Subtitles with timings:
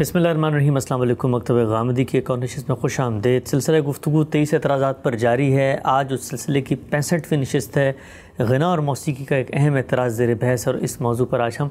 [0.00, 3.46] بسم اللہ الرحمن الرحیم، السلام علیکم، مکتب غامدی کی ایک اور نشست میں خوش آمدید۔
[3.46, 7.92] سلسلہ گفتگو تیئیس اعتراضات پر جاری ہے۔ آج اس سلسلے کی پینسٹھویں نشست ہے۔
[8.38, 11.68] غنا اور موسیقی کا ایک اہم اعتراض زیر بحث اور اس موضوع پر آج ہم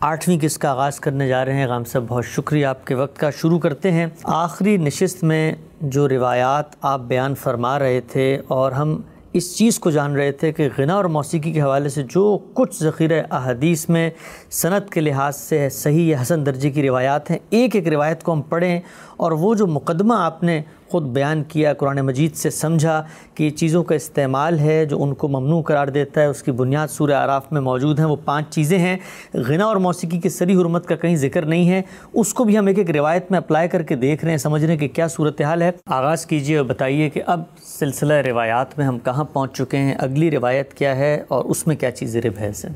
[0.00, 3.18] آٹھویں قسط کا آغاز کرنے جا رہے ہیں۔ غام صاحب، بہت شکریہ آپ کے وقت
[3.18, 8.72] کا شروع کرتے ہیں۔ آخری نشست میں جو روایات آپ بیان فرما رہے تھے اور
[8.72, 9.00] ہم
[9.32, 12.82] اس چیز کو جان رہے تھے کہ غنا اور موسیقی کے حوالے سے جو کچھ
[12.82, 14.10] ذخیرہ احادیث میں
[14.50, 18.32] صنعت کے لحاظ سے صحیح یا حسن درجے کی روایات ہیں، ایک ایک روایت کو
[18.32, 18.80] ہم پڑھیں
[19.16, 23.50] اور وہ جو مقدمہ آپ نے خود بیان کیا، قرآن مجید سے سمجھا کہ یہ
[23.50, 27.12] چیزوں کا استعمال ہے جو ان کو ممنوع قرار دیتا ہے۔ اس کی بنیاد سورہ
[27.12, 28.96] عراف میں موجود ہیں۔ وہ پانچ چیزیں ہیں۔
[29.34, 31.82] غنا اور موسیقی کی سری حرمت کا کہیں ذکر نہیں ہے۔
[32.12, 34.64] اس کو بھی ہم ایک ایک روایت میں اپلائی کر کے دیکھ رہے ہیں۔ سمجھ
[34.64, 38.86] رہے ہیں کہ کیا صورتحال ہے۔ آغاز کیجیے اور بتائیے کہ اب سلسلہ روایات میں
[38.86, 42.64] ہم کہاں پہنچ چکے ہیں۔ اگلی روایت کیا ہے اور اس میں کیا چیزیں بحث
[42.64, 42.72] ہیں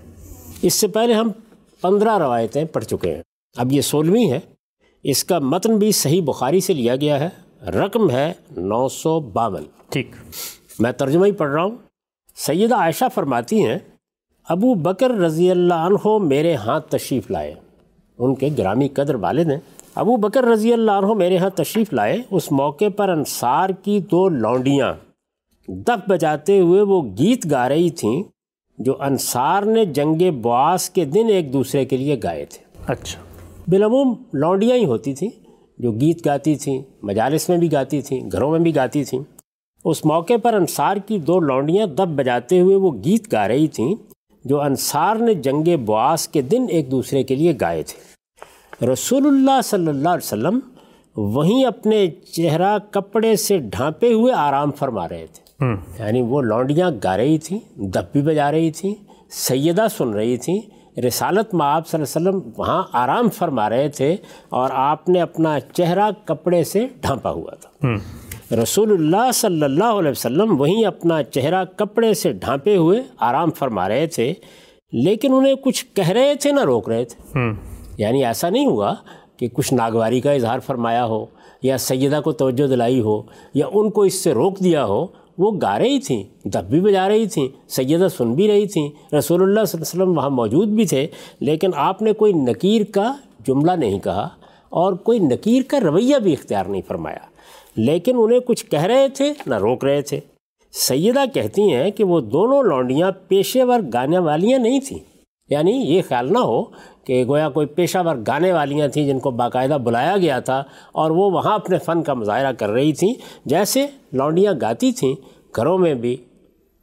[0.62, 1.30] اس سے پہلے ہم
[1.82, 3.22] پندرہ روایتیں پڑھ چکے ہیں۔
[3.56, 4.40] اب یہ سولہویں ہے۔
[5.02, 7.28] اس کا متن بھی صحیح بخاری سے لیا گیا ہے۔
[7.66, 10.10] رقم ہے نو سو باون۔ ٹھیک۔
[10.78, 11.76] میں ترجمہ ہی پڑھ رہا ہوں۔
[12.36, 13.78] سیدہ عائشہ فرماتی ہیں
[14.48, 17.54] ابو بکر رضی اللہ عنہ میرے ہاں تشریف لائے۔
[18.18, 19.58] ان کے گرامی قدر والد ہیں۔
[19.94, 24.28] ابو بکر رضی اللہ عنہ میرے ہاں تشریف لائے۔ اس موقع پر انصار کی دو
[24.28, 24.92] لونڈیاں
[25.68, 28.22] دف بجاتے ہوئے وہ گیت گا رہی تھیں
[28.78, 33.20] جو انصار نے جنگ بواس کے دن ایک دوسرے کے لیے گائے تھے۔ اچھا۔
[33.68, 35.41] بالعموم لونڈیاں ہی ہوتی تھیں۔
[35.78, 39.20] جو گیت گاتی تھیں مجالس میں بھی گاتی تھیں گھروں میں بھی گاتی تھیں۔
[39.84, 43.94] اس موقع پر انصار کی دو لونڈیاں دب بجاتے ہوئے وہ گیت گا رہی تھیں
[44.44, 48.12] جو انصار نے جنگ بواس کے دن ایک دوسرے کے لیے گائے تھے۔
[48.86, 50.58] رسول اللہ صلی اللہ علیہ وسلم
[51.16, 55.64] وہیں اپنے چہرہ کپڑے سے ڈھانپے ہوئے آرام فرما رہے تھے۔
[55.98, 58.94] یعنی وہ لونڈیاں گا رہی تھیں دب بھی بجا رہی تھیں
[59.30, 60.60] سیدہ سن رہی تھیں
[60.98, 64.16] رسالت میں آپ صلی اللہ علیہ وسلم وہاں آرام فرما رہے تھے
[64.48, 67.86] اور آپ نے اپنا چہرہ کپڑے سے ڈھانپا ہوا تھا۔
[68.62, 73.88] رسول اللہ صلی اللہ علیہ وسلم وہیں اپنا چہرہ کپڑے سے ڈھانپے ہوئے آرام فرما
[73.88, 74.34] رہے تھے
[74.92, 77.38] لیکن انہیں کچھ کہہ رہے تھے نہ روک رہے تھے۔
[77.98, 78.94] یعنی ایسا نہیں ہوا
[79.36, 81.26] کہ کچھ ناگواری کا اظہار فرمایا ہو
[81.62, 83.22] یا سیدہ کو توجہ دلائی ہو
[83.54, 85.06] یا ان کو اس سے روک دیا ہو۔
[85.38, 89.42] وہ گا رہی تھیں، دب بھی بجا رہی تھیں، سیدہ سن بھی رہی تھیں، رسول
[89.42, 91.06] اللہ صلی اللہ علیہ وسلم وہاں موجود بھی تھے،
[91.40, 93.14] لیکن آپ نے کوئی نکیر کا
[93.46, 94.28] جملہ نہیں کہا
[94.68, 97.18] اور کوئی نکیر کا رویہ بھی اختیار نہیں فرمایا۔
[97.76, 100.20] لیکن انہیں کچھ کہہ رہے تھے، نہ روک رہے تھے۔
[100.72, 105.11] سیدہ کہتی ہیں کہ وہ دونوں لونڈیاں پیشے ور گانے والیاں نہیں تھیں۔
[105.50, 106.62] یعنی یہ خیال نہ ہو
[107.04, 111.10] کہ گویا کوئی پیشہ ور گانے والیاں تھیں جن کو باقاعدہ بلایا گیا تھا اور
[111.10, 113.12] وہ وہاں اپنے فن کا مظاہرہ کر رہی تھیں،
[113.44, 115.14] جیسے لونڈیاں گاتی تھیں،
[115.56, 116.16] گھروں میں بھی،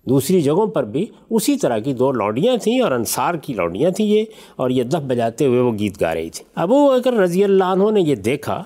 [0.06, 4.06] دوسری جگہوں پر بھی، اسی طرح کی دو لونڈیاں تھیں اور انصار کی لونڈیاں تھیں
[4.06, 4.24] یہ،
[4.56, 7.90] اور یہ دف بجاتے ہوئے وہ گیت گا رہی تھیں۔ ابو اگر رضی اللہ عنہ
[7.92, 8.64] نے یہ دیکھا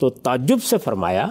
[0.00, 1.26] تو تعجب سے فرمایا،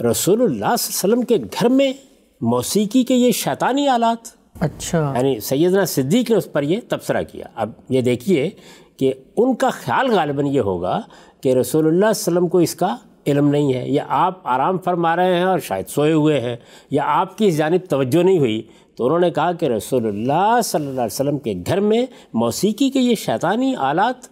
[0.00, 1.92] رسول اللہ صلی اللہ علیہ وسلم کے گھر میں
[2.40, 7.44] موسیقی کے یہ شیطانی آلات اچھا۔ یعنی سیدنا صدیق نے اس پر یہ تبصرہ کیا۔
[7.54, 8.50] اب یہ دیکھیے
[8.96, 11.00] کہ ان کا خیال غالباً یہ ہوگا
[11.40, 12.96] کہ رسول اللہ علیہ وسلم کو اس کا
[13.26, 16.56] علم نہیں ہے۔ یا آپ آرام فرما رہے ہیں اور شاید سوئے ہوئے ہیں،
[16.90, 18.62] یا آپ کی اس جانب توجہ نہیں ہوئی۔
[18.96, 22.90] تو انہوں نے کہا کہ رسول اللہ صلی اللہ علیہ وسلم کے گھر میں موسیقی
[22.90, 24.28] کے یہ شیطانی آلات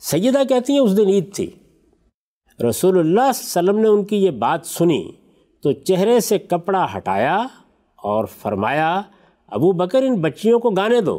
[0.00, 1.50] سیدہ کہتی ہیں، اس دن عید تھی۔
[2.68, 5.12] رسول اللہ صلی اللہ علیہ وسلم نے ان کی یہ بات سنی
[5.62, 7.36] تو چہرے سے کپڑا ہٹایا
[7.96, 9.02] اور فرمایا
[9.48, 11.18] ابو بکر ان بچیوں کو گانے دو۔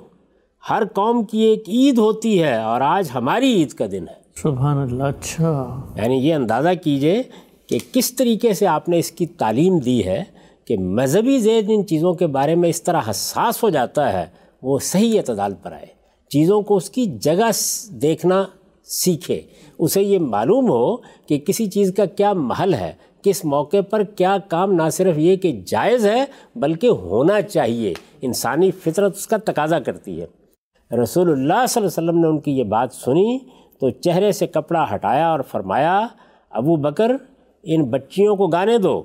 [0.70, 4.78] ہر قوم کی ایک عید ہوتی ہے اور آج ہماری عید کا دن ہے۔ سبحان
[4.78, 7.24] اللہ اچھا۔ یعنی یہ اندازہ کیجیے
[7.68, 10.24] کہ کس طریقے سے آپ نے اس کی تعلیم دی ہے
[10.66, 14.26] کہ مذہبی زید ان چیزوں کے بارے میں اس طرح حساس ہو جاتا ہے
[14.62, 15.86] وہ صحیح اعتدال پر آئے۔
[16.30, 17.52] چیزوں کو اس کی جگہ
[17.90, 18.44] دیکھنا
[18.84, 19.42] سیکھے۔
[19.80, 24.38] اسے یہ معلوم ہو کہ کسی چیز کا کیا محل ہے کس موقع پر کیا
[24.48, 26.26] کام نہ صرف یہ کہ جائز ہے
[26.56, 30.26] بلکہ ہونا چاہیے۔ انسانی فطرت اس کا تقاضا کرتی ہے۔
[31.04, 33.38] رسول اللہ صلی اللہ علیہ وسلم نے ان کی یہ بات سنی
[33.80, 36.08] تو چہرے سے کپڑا ہٹایا اور فرمایا
[36.50, 37.12] ابو بکر
[37.64, 39.04] ان بچیوں کو گانے دو۔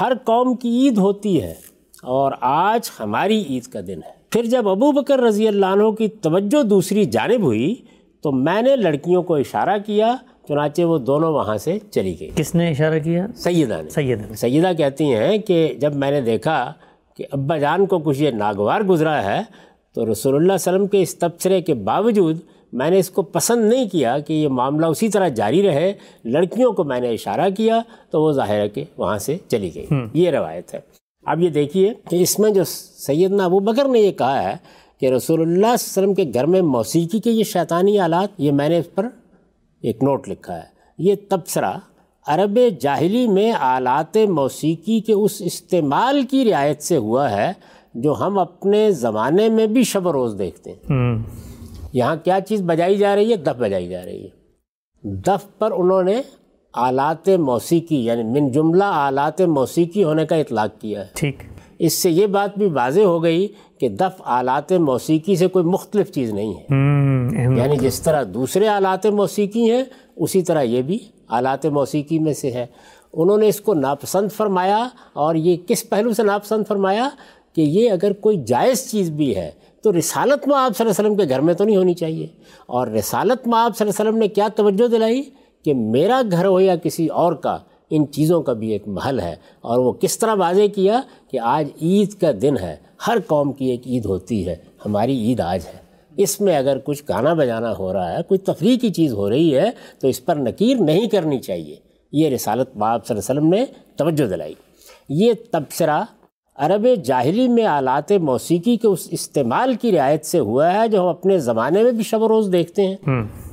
[0.00, 1.54] ہر قوم کی عید ہوتی ہے
[2.02, 6.08] اور آج ہماری عید کا دن ہے۔ پھر جب ابو بکر رضی اللہ عنہ کی
[6.08, 7.74] توجہ دوسری جانب ہوئی
[8.22, 10.14] تو میں نے لڑکیوں کو اشارہ کیا
[10.48, 14.72] چنانچہ وہ دونوں وہاں سے چلی گئی۔ کس نے اشارہ کیا؟ سیدہ نے۔ سیدہ سیدہ
[14.78, 16.72] کہتی ہیں کہ جب میں نے دیکھا
[17.16, 19.42] کہ ابا جان کو کچھ یہ ناگوار گزرا ہے
[19.94, 22.36] تو رسول اللہ علیہ وسلم کے اس تبصرے کے باوجود
[22.72, 25.92] میں نے اس کو پسند نہیں کیا کہ یہ معاملہ اسی طرح جاری رہے۔
[26.24, 27.80] لڑکیوں کو میں نے اشارہ کیا
[28.10, 30.80] تو وہ ظاہر ہے کہ وہاں سے چلی گئی۔ یہ روایت ہے۔
[31.26, 32.64] اب یہ دیکھیے کہ اس میں جو
[33.06, 34.54] سیدنا ابو بکر نے یہ کہا ہے
[35.00, 38.28] کہ رسول اللہ صلی اللہ علیہ وسلم کے گھر میں موسیقی کے یہ شیطانی آلات
[38.38, 39.08] یہ میں نے اس پر
[39.82, 41.72] ایک نوٹ لکھا ہے۔ یہ تبصرہ
[42.26, 47.52] عرب جاہلی میں آلات موسیقی کے اس استعمال کی رعایت سے ہوا ہے
[47.94, 50.78] جو ہم اپنے زمانے میں بھی شب روز دیکھتے ہیں۔
[51.92, 54.28] یہاں کیا چیز بجائی جا رہی ہے؟ دف بجائی جا رہی ہے۔
[55.04, 56.22] دف پر انہوں نے
[56.74, 61.42] آلات موسیقی یعنی من جملہ آلات موسیقی ہونے کا اطلاق کیا ہے۔ ٹھیک۔
[61.78, 63.48] اس سے یہ بات بھی واضح ہو گئی
[63.80, 66.64] کہ دف آلات موسیقی سے کوئی مختلف چیز نہیں ہے۔
[67.56, 69.82] یعنی جس طرح دوسرے آلات موسیقی ہیں
[70.16, 70.98] اسی طرح یہ بھی
[71.32, 72.66] آلات موسیقی میں سے ہے۔
[73.12, 77.08] انہوں نے اس کو ناپسند فرمایا اور یہ کس پہلو سے ناپسند فرمایا
[77.52, 79.50] کہ یہ اگر کوئی جائز چیز بھی ہے
[79.82, 82.26] تو رسالت میں آپ صلی اللہ علیہ وسلم کے گھر میں تو نہیں ہونی چاہیے۔
[82.66, 85.22] اور رسالت میں آپ صلی اللہ علیہ وسلم نے کیا توجہ دلائی
[85.64, 87.58] کہ میرا گھر ہو یا کسی اور کا،
[87.90, 91.00] ان چیزوں کا بھی ایک محل ہے۔ اور وہ کس طرح واضح کیا
[91.30, 92.76] کہ آج عید کا دن ہے،
[93.06, 94.56] ہر قوم کی ایک عید ہوتی ہے،
[94.86, 95.81] ہماری عید آج ہے۔
[96.16, 99.56] اس میں اگر کچھ گانا بجانا ہو رہا ہے کوئی تفریح کی چیز ہو رہی
[99.56, 99.70] ہے
[100.00, 101.76] تو اس پر نکیر نہیں کرنی چاہیے۔
[102.12, 103.64] یہ رسالت باب صلی اللہ علیہ وسلم نے
[103.96, 104.54] توجہ دلائی۔
[105.08, 106.02] یہ تبصرہ
[106.56, 111.06] عرب جاہلی میں آلات موسیقی کے اس استعمال کی رعایت سے ہوا ہے جو ہم
[111.06, 112.96] اپنے زمانے میں بھی شب و روز دیکھتے ہیں۔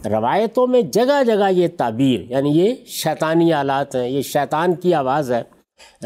[0.10, 5.32] روایتوں میں جگہ جگہ یہ تعبیر یعنی یہ شیطانی آلات ہیں یہ شیطان کی آواز
[5.32, 5.59] ہے۔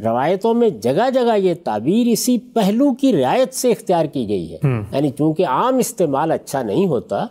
[0.04, 4.58] روایتوں میں جگہ جگہ یہ تعبیر اسی پہلو کی رعایت سے اختیار کی گئی ہے۔
[4.92, 7.24] یعنی چونکہ عام استعمال اچھا نہیں ہوتا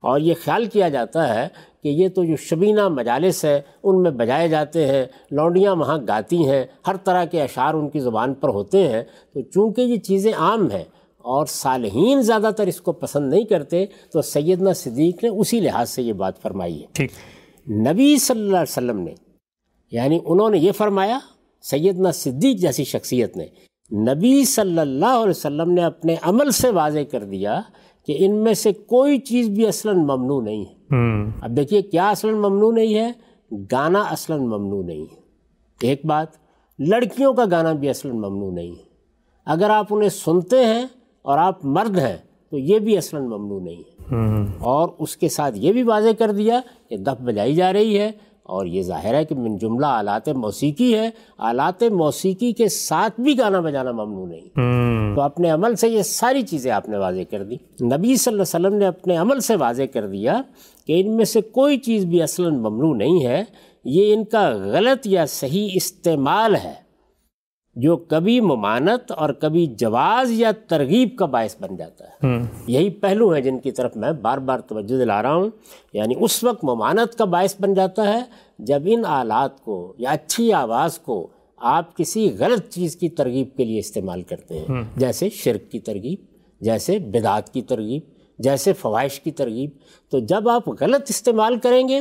[0.00, 1.48] اور یہ خیال کیا جاتا ہے
[1.82, 6.48] کہ یہ تو جو شبینہ مجالس ہے ان میں بجائے جاتے ہیں لونڈیاں وہاں گاتی
[6.48, 9.02] ہیں ہر طرح کے اشعار ان کی زبان پر ہوتے ہیں۔
[9.34, 10.84] تو چونکہ یہ چیزیں عام ہیں
[11.18, 15.90] اور صالحین زیادہ تر اس کو پسند نہیں کرتے تو سیدنا صدیق نے اسی لحاظ
[15.90, 17.06] سے یہ بات فرمائی ہے۔
[17.92, 19.14] نبی صلی اللہ علیہ وسلم نے
[19.92, 21.18] یعنی انہوں نے یہ فرمایا
[21.70, 23.46] سیدنا صدیق جیسی شخصیت نے۔
[24.14, 27.60] نبی صلی اللہ علیہ وسلم نے اپنے عمل سے واضح کر دیا
[28.06, 30.74] کہ ان میں سے کوئی چیز بھی اصلاً ممنوع نہیں ہے۔
[31.42, 33.12] اب دیکھیے کیا اصلاً ممنوع نہیں ہے؟
[33.72, 35.16] گانا اصلاً ممنوع نہیں ہے۔
[35.82, 36.26] ایک بات
[36.78, 38.84] لڑکیوں کا گانا بھی اصلاً ممنوع نہیں ہے۔
[39.46, 40.86] اگر آپ انہیں سنتے ہیں
[41.22, 42.16] اور آپ مرد ہیں
[42.50, 44.14] تو یہ بھی اصلاً ممنوع نہیں ہے۔
[44.58, 48.12] اور اس کے ساتھ یہ بھی واضح کر دیا کہ دف بجائی جا رہی ہے۔
[48.48, 53.38] اور یہ ظاہر ہے کہ من جملہ آلات موسیقی ہے آلات موسیقی کے ساتھ بھی
[53.38, 57.42] گانا بجانا ممنوع نہیں۔ تو اپنے عمل سے یہ ساری چیزیں آپ نے واضح کر
[57.42, 60.40] دی۔ نبی صلی اللہ علیہ وسلم نے اپنے عمل سے واضح کر دیا
[60.86, 63.44] کہ ان میں سے کوئی چیز بھی اصلاً ممنوع نہیں ہے
[63.84, 66.87] یہ ان کا غلط یا صحیح استعمال ہے۔
[67.78, 72.28] جو کبھی ممانت اور کبھی جواز یا ترغیب کا باعث بن جاتا ہے۔
[72.66, 75.50] یہی پہلو ہیں جن کی طرف میں بار بار توجہ دلا رہا ہوں۔
[75.92, 78.20] یعنی اس وقت ممانت کا باعث بن جاتا ہے
[78.58, 81.26] جب ان آلات کو یا اچھی آواز کو
[81.56, 86.18] آپ کسی غلط چیز کی ترغیب کے لیے استعمال کرتے ہیں۔ جیسے شرک کی ترغیب
[86.60, 88.02] جیسے بدعات کی ترغیب
[88.38, 89.70] جیسے فوائش کی ترغیب۔
[90.10, 92.00] تو جب آپ غلط استعمال کریں گے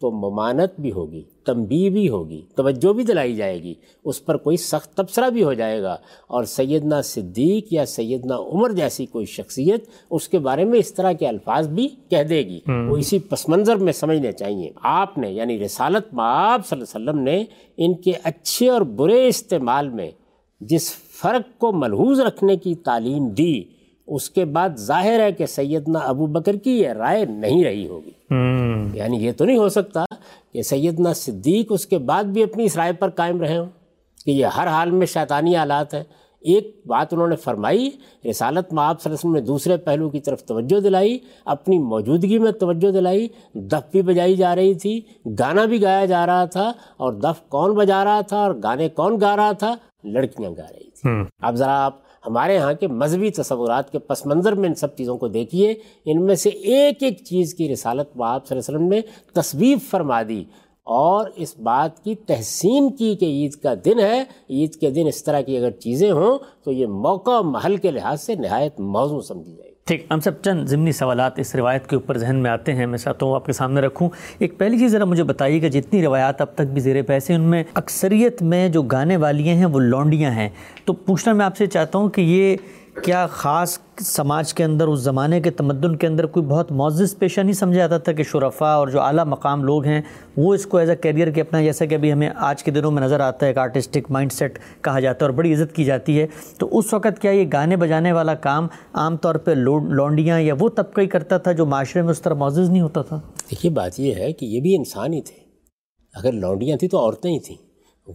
[0.00, 4.56] تو ممانت بھی ہوگی تنبی بھی ہوگی توجہ بھی دلائی جائے گی اس پر کوئی
[4.56, 5.96] سخت تبصرہ بھی ہو جائے گا۔
[6.26, 11.12] اور سیدنا صدیق یا سیدنا عمر جیسی کوئی شخصیت اس کے بارے میں اس طرح
[11.12, 15.32] کے الفاظ بھی کہہ دے گی۔ وہ اسی پس منظر میں سمجھنے چاہیے۔ آپ نے
[15.32, 17.44] یعنی رسالت مآب صلی اللہ علیہ وسلم نے
[17.76, 20.10] ان کے اچھے اور برے استعمال میں
[20.60, 23.62] جس فرق کو ملحوظ رکھنے کی تعلیم دی
[24.06, 28.10] اس کے بعد ظاہر ہے کہ سیدنا ابو بکر کی یہ رائے نہیں رہی ہوگی۔
[28.98, 30.04] یعنی یہ تو نہیں ہو سکتا
[30.52, 33.66] کہ سیدنا صدیق اس کے بعد بھی اپنی اس رائے پر قائم رہے ہوں
[34.24, 36.04] کہ یہ ہر حال میں شیطانی آلات ہے
[36.40, 37.90] ایک بات انہوں نے فرمائی
[38.30, 41.78] رسالت میں آپ صلی اللہ علیہ وسلم نے دوسرے پہلو کی طرف توجہ دلائی اپنی
[41.78, 45.00] موجودگی میں توجہ دلائی۔ دف بھی بجائی جا رہی تھی
[45.38, 49.20] گانا بھی گایا جا رہا تھا اور دف کون بجا رہا تھا اور گانے کون
[49.20, 53.92] گا رہا تھا؟ لڑکیاں گا رہی تھیں۔ اب ذرا آپ ہمارے یہاں کے مذہبی تصورات
[53.92, 57.54] کے پس منظر میں ان سب چیزوں کو دیکھیے، ان میں سے ایک ایک چیز
[57.54, 59.00] کی رسالت آپ صلی اللہ علیہ وسلم نے
[59.32, 60.44] تصویب فرما دی۔
[60.84, 65.24] اور اس بات کی تحسین کی کہ عید کا دن ہے، عید کے دن اس
[65.24, 69.56] طرح کی اگر چیزیں ہوں تو یہ موقع محل کے لحاظ سے نہایت موضوع سمجھی
[69.56, 72.74] جائے گی۔ ٹھیک، ہم سب چند ضمنی سوالات اس روایت کے اوپر ذہن میں آتے
[72.74, 75.68] ہیں، میں چاہتا ہوں آپ کے سامنے رکھوں۔ ایک پہلی چیز ذرا مجھے بتائیے کہ
[75.68, 79.66] جتنی روایات اب تک بھی زیر پیسے، ان میں اکثریت میں جو گانے والی ہیں
[79.66, 80.48] وہ لونڈیاں ہیں۔
[80.84, 82.56] تو پوچھنا میں آپ سے چاہتا ہوں کہ یہ
[83.04, 87.40] کیا خاص سماج کے اندر، اس زمانے کے تمدن کے اندر کوئی بہت معزز پیشہ
[87.40, 90.02] نہیں سمجھا جاتا تھا کہ شرفا اور جو اعلیٰ مقام لوگ ہیں،
[90.36, 92.90] وہ اس کو ایز اے کیریئر کے اپنا، جیسا کہ ابھی ہمیں آج کے دنوں
[92.90, 95.84] میں نظر آتا ہے، ایک آرٹسٹک مائنڈ سیٹ کہا جاتا ہے اور بڑی عزت کی
[95.84, 96.26] جاتی ہے۔
[96.58, 100.68] تو اس وقت کیا یہ گانے بجانے والا کام عام طور پہ لونڈیاں یا وہ
[100.68, 104.00] طبقہ ہی کرتا تھا جو معاشرے میں اس طرح معزز نہیں ہوتا تھا؟ دیکھیے، بات
[104.00, 105.36] یہ ہے کہ یہ بھی انسان ہی تھے۔
[106.14, 107.56] اگر لونڈیاں تھیں تو عورتیں ہی تھیں،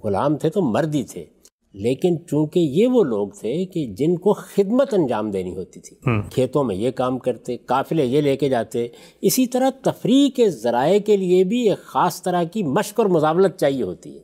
[0.04, 1.26] غلام تھے تو مرد ہی تھے۔
[1.74, 5.96] لیکن چونکہ یہ وہ لوگ تھے کہ جن کو خدمت انجام دینی ہوتی تھی
[6.30, 8.88] کھیتوں میں یہ کام کرتے قافلے یہ لے کے جاتے
[9.22, 13.58] اسی طرح تفریح کے ذرائع کے لیے بھی ایک خاص طرح کی مشق اور مزاولت
[13.58, 14.20] چاہیے ہوتی ہے۔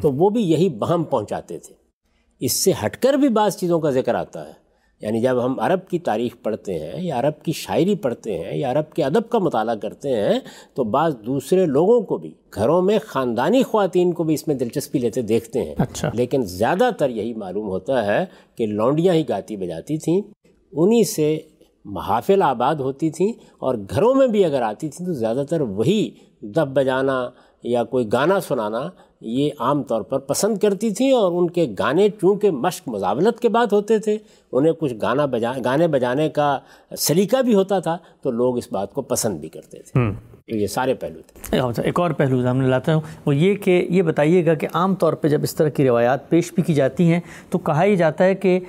[0.00, 1.74] تو وہ بھی یہی بہم پہنچاتے تھے۔
[2.40, 4.65] اس سے ہٹ کر بھی بعض چیزوں کا ذکر آتا ہے۔
[5.00, 8.70] یعنی جب ہم عرب کی تاریخ پڑھتے ہیں یا عرب کی شاعری پڑھتے ہیں یا
[8.70, 10.38] عرب کے ادب کا مطالعہ کرتے ہیں
[10.74, 14.98] تو بعض دوسرے لوگوں کو بھی گھروں میں خاندانی خواتین کو بھی اس میں دلچسپی
[14.98, 18.24] لیتے دیکھتے ہیں۔ اچھا۔ لیکن زیادہ تر یہی معلوم ہوتا ہے
[18.56, 20.20] کہ لونڈیاں ہی گاتی بجاتی تھیں
[20.72, 21.38] انہی سے
[21.84, 26.10] محافل آباد ہوتی تھیں اور گھروں میں بھی اگر آتی تھیں تو زیادہ تر وہی
[26.42, 27.30] دب بجانا
[27.64, 28.88] یا کوئی گانا سنانا
[29.20, 33.48] یہ عام طور پر پسند کرتی تھیں اور ان کے گانے چونکہ مشق مزاولت کے
[33.48, 34.18] بعد ہوتے تھے
[34.52, 36.58] انہیں کچھ گانا بجا گانے بجانے کا
[36.98, 40.00] سلیقہ بھی ہوتا تھا تو لوگ اس بات کو پسند بھی کرتے تھے۔
[40.48, 44.02] یہ سارے پہلو تھے۔ اچھا، ایک اور پہلو سامنے لاتا ہوں۔ وہ یہ کہ یہ
[44.02, 47.12] بتائیے گا کہ عام طور پہ جب اس طرح کی روایات پیش بھی کی جاتی
[47.12, 47.20] ہیں
[47.50, 48.60] تو کہا ہی جاتا ہے کہ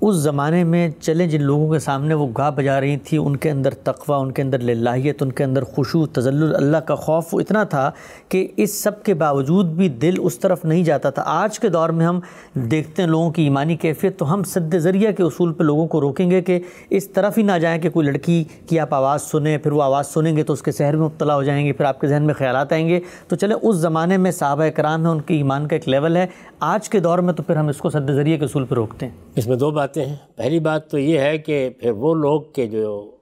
[0.00, 3.50] اس زمانے میں چلیں جن لوگوں کے سامنے وہ گا بجا رہی تھی ان کے
[3.50, 7.40] اندر تقوی، ان کے اندر للہیت، ان کے اندر خوشو تزل اللہ کا خوف، وہ
[7.40, 7.90] اتنا تھا
[8.28, 11.88] کہ اس سب کے باوجود بھی دل اس طرف نہیں جاتا تھا۔ آج کے دور
[11.88, 12.20] میں ہم
[12.54, 16.00] دیکھتے ہیں لوگوں کی ایمانی کیفیت، تو ہم سد ذریعہ کے اصول پہ لوگوں کو
[16.00, 19.58] روکیں گے کہ اس طرف ہی نہ جائیں کہ کوئی لڑکی کی آپ آواز سنیں،
[19.58, 21.84] پھر وہ آواز سنیں گے تو اس کے سحر میں مبتلا ہو جائیں گے، پھر
[21.84, 25.12] آپ کے ذہن میں خیالات آئیں گے۔ تو چلے اس زمانے میں صحابہ کرام ہیں،
[25.12, 26.26] ان کی ایمان کا ایک لیول ہے۔
[26.60, 29.06] آج کے دور میں تو پھر ہم اس کو سد ذریعہ کے اصول پہ روکتے
[29.06, 32.14] ہیں۔ اس میں دو بات باتیں ہیں۔ پہلی بات تو یہ ہے کہ پھر وہ
[32.14, 33.16] لوگ کے جو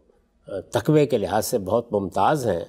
[0.72, 2.64] تقوی کے لحاظ سے بہت ممتاز ہیں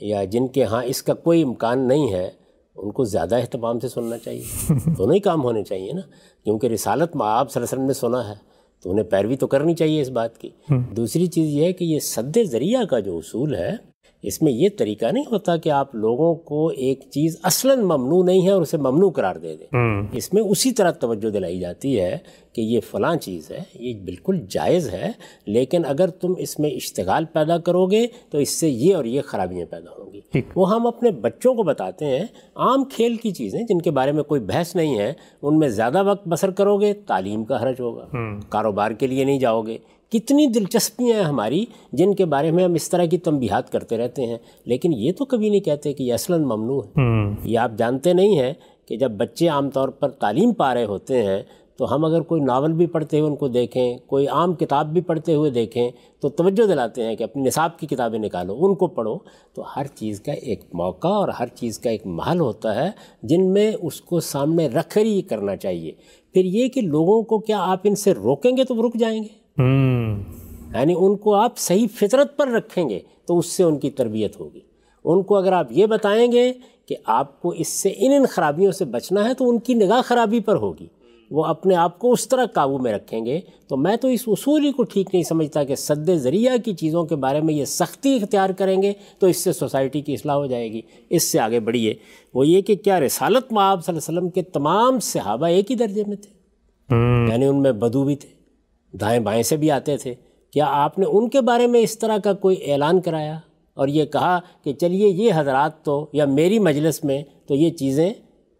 [0.00, 2.30] یا جن کے ہاں اس کا کوئی امکان نہیں ہے
[2.76, 4.42] ان کو زیادہ اہتمام سے سننا چاہیے۔
[4.98, 6.00] دونوں ہی کام ہونے چاہیے نا
[6.44, 8.34] کیونکہ رسالت میں آپ وسلم نے سنا ہے
[8.82, 10.48] تو انہیں پیروی تو کرنی چاہیے اس بات کی۔
[10.96, 13.76] دوسری چیز یہ ہے کہ یہ سد ذریعہ کا جو اصول ہے
[14.22, 18.46] اس میں یہ طریقہ نہیں ہوتا کہ آپ لوگوں کو ایک چیز اصلاً ممنوع نہیں
[18.46, 19.66] ہے اور اسے ممنوع قرار دے دیں۔
[20.12, 22.18] اس میں اسی طرح توجہ دلائی جاتی ہے
[22.52, 25.10] کہ یہ فلاں چیز ہے یہ بالکل جائز ہے
[25.46, 29.20] لیکن اگر تم اس میں اشتغال پیدا کرو گے تو اس سے یہ اور یہ
[29.24, 30.20] خرابیاں پیدا ہوں گی۔
[30.54, 34.22] وہ ہم اپنے بچوں کو بتاتے ہیں عام کھیل کی چیزیں جن کے بارے میں
[34.22, 35.12] کوئی بحث نہیں ہے
[35.42, 38.06] ان میں زیادہ وقت بسر کرو گے تعلیم کا حرج ہوگا۔
[38.48, 39.78] کاروبار کے لیے نہیں جاؤ گے۔
[40.12, 44.26] کتنی دلچسپیاں ہیں ہماری جن کے بارے میں ہم اس طرح کی تنبیہات کرتے رہتے
[44.26, 47.00] ہیں۔ لیکن یہ تو کبھی نہیں کہتے کہ یہ اصلاً ممنوع ہے۔
[47.44, 48.52] یہ آپ جانتے نہیں ہیں
[48.86, 51.42] کہ جب بچے عام طور پر تعلیم پا رہے ہوتے ہیں
[51.76, 55.00] تو ہم اگر کوئی ناول بھی پڑھتے ہوئے ان کو دیکھیں کوئی عام کتاب بھی
[55.00, 55.90] پڑھتے ہوئے دیکھیں
[56.20, 59.18] تو توجہ دلاتے ہیں کہ اپنی نصاب کی کتابیں نکالو ان کو پڑھو۔
[59.54, 62.90] تو ہر چیز کا ایک موقع اور ہر چیز کا ایک محل ہوتا ہے
[63.22, 65.92] جن میں اس کو سامنے رکھ کر ہی کرنا چاہیے۔
[66.34, 69.22] پھر یہ کہ لوگوں کو کیا آپ ان سے روکیں گے تو وہ رک جائیں
[69.22, 73.90] گے؟ یعنی ان کو آپ صحیح فطرت پر رکھیں گے تو اس سے ان کی
[73.90, 74.60] تربیت ہوگی۔
[75.04, 76.52] ان کو اگر آپ یہ بتائیں گے
[76.88, 80.00] کہ آپ کو اس سے ان ان خرابیوں سے بچنا ہے تو ان کی نگاہ
[80.02, 80.86] خرابی پر ہوگی۔
[81.30, 84.64] وہ اپنے آپ کو اس طرح قابو میں رکھیں گے۔ تو میں تو اس اصول
[84.64, 88.14] ہی کو ٹھیک نہیں سمجھتا کہ سد ذریعہ کی چیزوں کے بارے میں یہ سختی
[88.14, 90.80] اختیار کریں گے تو اس سے سوسائٹی کی اصلاح ہو جائے گی۔
[91.10, 91.94] اس سے آگے بڑھیے۔
[92.34, 95.76] وہ یہ کہ کیا رسالت معاب صلی اللہ علیہ وسلم کے تمام صحابہ ایک ہی
[95.76, 96.30] درجے میں تھے؟
[97.30, 98.39] یعنی ان میں بدو بھی تھے۔
[98.92, 100.14] دائیں بائیں سے بھی آتے تھے
[100.52, 103.38] کیا آپ نے ان کے بارے میں اس طرح کا کوئی اعلان کرایا؟
[103.74, 108.12] اور یہ کہا کہ چلیے یہ حضرات تو یا میری مجلس میں تو یہ چیزیں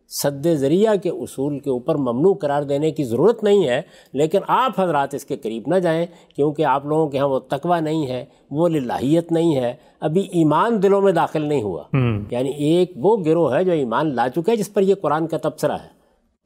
[0.08, 3.82] سد ذریعہ کے اصول کے اوپر ممنوع قرار دینے کی ضرورت نہیں ہے
[4.12, 6.06] لیکن آپ حضرات اس کے قریب نہ جائیں
[6.36, 10.82] کیونکہ آپ لوگوں کے ہاں وہ تقوی نہیں ہے وہ للہیت نہیں ہے۔ ابھی ایمان
[10.82, 11.82] دلوں میں داخل نہیں ہوا۔
[12.30, 15.72] یعنی ایک وہ گروہ ہے جو ایمان لا چکے جس پر یہ قرآن کا تبصرہ
[15.72, 15.99] ہے۔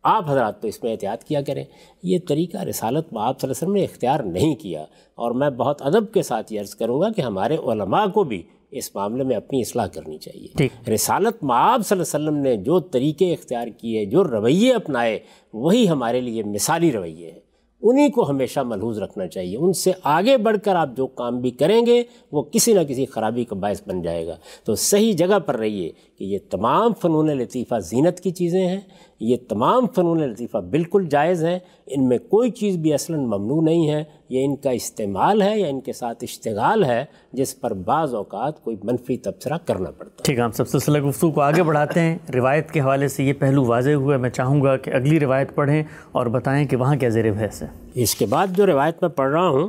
[0.04, 1.64] آپ حضرات تو اس میں احتیاط کیا کریں۔
[2.02, 4.82] یہ طریقہ رسالت میں آپ صلی اللہ علیہ وسلم نے اختیار نہیں کیا
[5.14, 8.42] اور میں بہت ادب کے ساتھ یہ عرض کروں گا کہ ہمارے علماء کو بھی
[8.70, 12.80] اس معاملے میں اپنی اصلاح کرنی چاہیے۔ رسالت معاب صلی اللہ علیہ وسلم نے جو
[12.80, 15.18] طریقے اختیار کیے جو رویے اپنائے
[15.52, 17.40] وہی ہمارے لیے مثالی رویے ہیں۔
[17.82, 21.50] انہی کو ہمیشہ ملحوظ رکھنا چاہیے۔ ان سے آگے بڑھ کر آپ جو کام بھی
[21.50, 25.38] کریں گے وہ کسی نہ کسی خرابی کا باعث بن جائے گا۔ تو صحیح جگہ
[25.38, 28.80] پر رہیے کہ یہ تمام فنون لطیفہ زینت کی چیزیں ہیں۔
[29.20, 33.90] یہ تمام فنون لطیفہ بالکل جائز ہیں ان میں کوئی چیز بھی اصلاً ممنوع نہیں
[33.90, 38.14] ہے یہ ان کا استعمال ہے یا ان کے ساتھ اشتغال ہے جس پر بعض
[38.14, 41.62] اوقات کوئی منفی تبصرہ کرنا پڑتا ہے۔ ٹھیک ہے ہم سب سلسلہ گفتگو کو آگے
[41.62, 45.20] بڑھاتے ہیں۔ روایت کے حوالے سے یہ پہلو واضح ہوا میں چاہوں گا کہ اگلی
[45.20, 48.96] روایت پڑھیں اور بتائیں کہ وہاں کیا زیر بحث ہے۔ اس کے بعد جو روایت
[49.02, 49.68] میں پڑھ رہا ہوں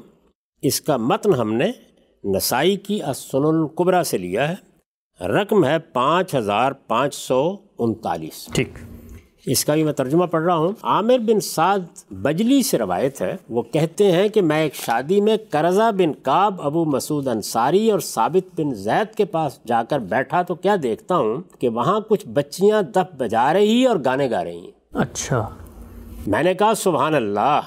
[0.61, 1.71] اس کا متن ہم نے
[2.23, 4.75] نسائی کی اسن القبرا سے لیا ہے۔
[5.25, 8.69] رقم ہے پانچ ہزار پانچ سو انتالیس۔ ٹھیک۔
[9.45, 11.79] اس کا بھی میں ترجمہ پڑھ رہا ہوں۔ عامر بن سعد
[12.11, 16.61] بجلی سے روایت ہے۔ وہ کہتے ہیں کہ میں ایک شادی میں کرزہ بن کاب
[16.61, 21.17] ابو مسعود انصاری اور ثابت بن زید کے پاس جا کر بیٹھا تو کیا دیکھتا
[21.17, 25.49] ہوں کہ وہاں کچھ بچیاں دف بجا رہی اور گانے گا رہی ہیں۔ اچھا۔
[26.27, 27.61] میں نے کہا سبحان اللہ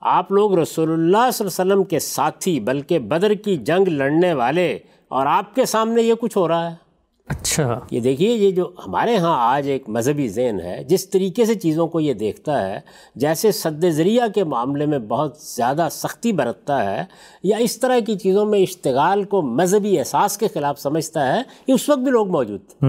[0.00, 4.32] آپ لوگ رسول اللہ صلی اللہ علیہ وسلم کے ساتھی بلکہ بدر کی جنگ لڑنے
[4.32, 6.87] والے اور آپ کے سامنے یہ کچھ ہو رہا ہے۔
[7.28, 11.54] اچھا۔ یہ دیکھیے یہ جو ہمارے ہاں آج ایک مذہبی ذہن ہے جس طریقے سے
[11.54, 12.80] چیزوں کو یہ دیکھتا ہے
[13.16, 17.04] جیسے صد ذریعہ کے معاملے میں بہت زیادہ سختی برتتا ہے
[17.42, 21.74] یا اس طرح کی چیزوں میں اشتغال کو مذہبی احساس کے خلاف سمجھتا ہے یہ
[21.74, 22.86] اس وقت بھی لوگ موجود تھے۔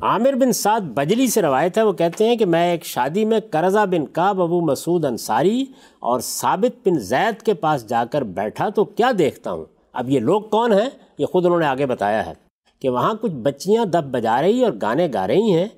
[0.00, 3.40] عامر بن سعد بجلی سے روایت ہے وہ کہتے ہیں کہ میں ایک شادی میں
[3.40, 5.64] کرزہ بن کعب ابو مسعود انصاری
[6.00, 10.20] اور ثابت بن زید کے پاس جا کر بیٹھا تو کیا دیکھتا ہوں؟ اب یہ
[10.20, 12.47] لوگ کون ہیں؟ یہ خود انہوں نے آگے بتایا ہے۔
[12.80, 15.68] کہ وہاں کچھ بچیاں دب بجا رہی اور گانے گا رہی ہیں۔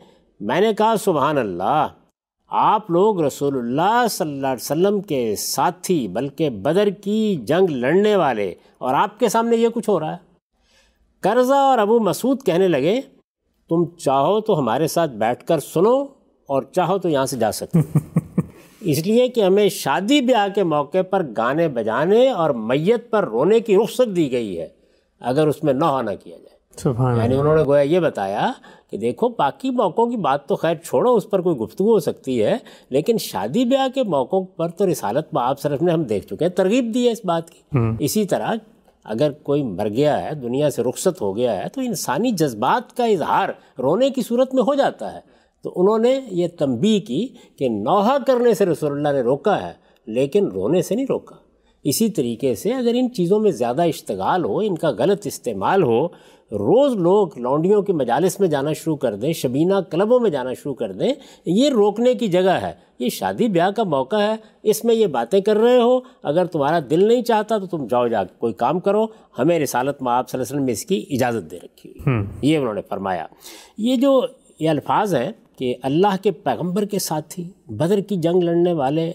[0.40, 1.88] میں نے کہا سبحان اللہ
[2.48, 8.16] آپ لوگ رسول اللہ صلی اللہ علیہ وسلم کے ساتھی بلکہ بدر کی جنگ لڑنے
[8.16, 10.30] والے اور آپ کے سامنے یہ کچھ ہو رہا ہے۔
[11.20, 13.00] قرضہ اور ابو مسعود کہنے لگے
[13.68, 15.96] تم چاہو تو ہمارے ساتھ بیٹھ کر سنو
[16.48, 17.78] اور چاہو تو یہاں سے جا سکتے
[18.80, 23.60] اس لیے کہ ہمیں شادی بیاہ کے موقع پر گانے بجانے اور میت پر رونے
[23.60, 24.68] کی رخصت دی گئی ہے
[25.20, 26.59] اگر اس میں نہ کیا جائے۔
[27.20, 28.52] یعنی انہوں نے گویا یہ بتایا
[28.90, 32.44] کہ دیکھو باقی موقعوں کی بات تو خیر چھوڑو اس پر کوئی گفتگو ہو سکتی
[32.44, 32.56] ہے
[32.90, 36.44] لیکن شادی بیاہ کے موقعوں پر تو رسالت میں آپ صرف نے ہم دیکھ چکے
[36.44, 38.54] ہیں ترغیب دی ہے اس بات کی۔ اسی طرح
[39.04, 43.04] اگر کوئی مر گیا ہے دنیا سے رخصت ہو گیا ہے تو انسانی جذبات کا
[43.04, 43.48] اظہار
[43.78, 45.20] رونے کی صورت میں ہو جاتا ہے۔
[45.62, 49.72] تو انہوں نے یہ تنبیہ کی کہ نوحہ کرنے سے رسول اللہ نے روکا ہے
[50.06, 51.36] لیکن رونے سے نہیں روکا۔
[51.84, 56.08] اسی طریقے سے اگر ان چیزوں میں زیادہ اشتغال ہو ان کا غلط استعمال ہو
[56.52, 60.74] روز لوگ لونڈیوں کے مجالس میں جانا شروع کر دیں شبینہ کلبوں میں جانا شروع
[60.74, 61.12] کر دیں۔
[61.46, 65.40] یہ روکنے کی جگہ ہے۔ یہ شادی بیاہ کا موقع ہے۔ اس میں یہ باتیں
[65.40, 68.80] کر رہے ہو۔ اگر تمہارا دل نہیں چاہتا تو تم جاؤ جا کے کوئی کام
[68.80, 69.06] کرو۔
[69.38, 72.26] ہمیں رسالت میں آپ صلی اللہ علیہ وسلم میں اس کی اجازت دے رکھی ہوئی۔
[72.42, 73.26] یہ انہوں نے فرمایا۔
[73.78, 74.22] یہ جو
[74.60, 79.10] یہ الفاظ ہیں کہ اللہ کے پیغمبر کے ساتھی بدر کی جنگ لڑنے والے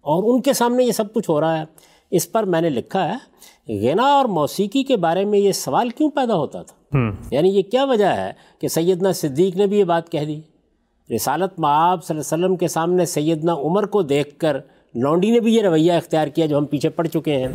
[0.00, 1.64] اور ان کے سامنے یہ سب کچھ ہو رہا ہے
[2.10, 3.31] اس پر میں نے لکھا ہے۔
[3.68, 6.98] غنا اور موسیقی کے بارے میں یہ سوال کیوں پیدا ہوتا تھا؟
[7.30, 10.40] یعنی یہ کیا وجہ ہے کہ سیدنا صدیق نے بھی یہ بات کہہ دی؟
[11.14, 14.56] رسالت معاب صلی اللہ علیہ وسلم کے سامنے سیدنا عمر کو دیکھ کر
[14.94, 17.48] لونڈی نے بھی یہ رویہ اختیار کیا جو ہم پیچھے پڑ چکے ہیں۔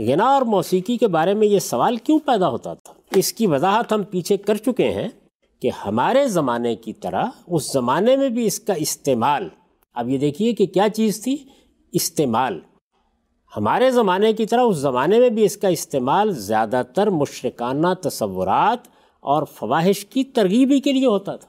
[0.00, 3.92] غنا اور موسیقی کے بارے میں یہ سوال کیوں پیدا ہوتا تھا؟ اس کی وضاحت
[3.92, 5.08] ہم پیچھے کر چکے ہیں
[5.62, 9.48] کہ ہمارے زمانے کی طرح اس زمانے میں بھی اس کا استعمال
[9.94, 11.36] اب یہ دیکھیے کہ کیا چیز تھی؟
[11.92, 12.60] استعمال۔
[13.56, 18.88] ہمارے زمانے کی طرح اس زمانے میں بھی اس کا استعمال زیادہ تر مشرکانہ تصورات
[19.20, 21.48] اور فواہش کی ترغیبی کے لیے ہوتا تھا۔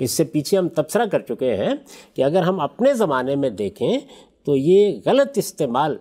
[0.00, 1.74] اس سے پیچھے ہم تبصرہ کر چکے ہیں
[2.14, 3.98] کہ اگر ہم اپنے زمانے میں دیکھیں
[4.44, 5.96] تو یہ غلط استعمال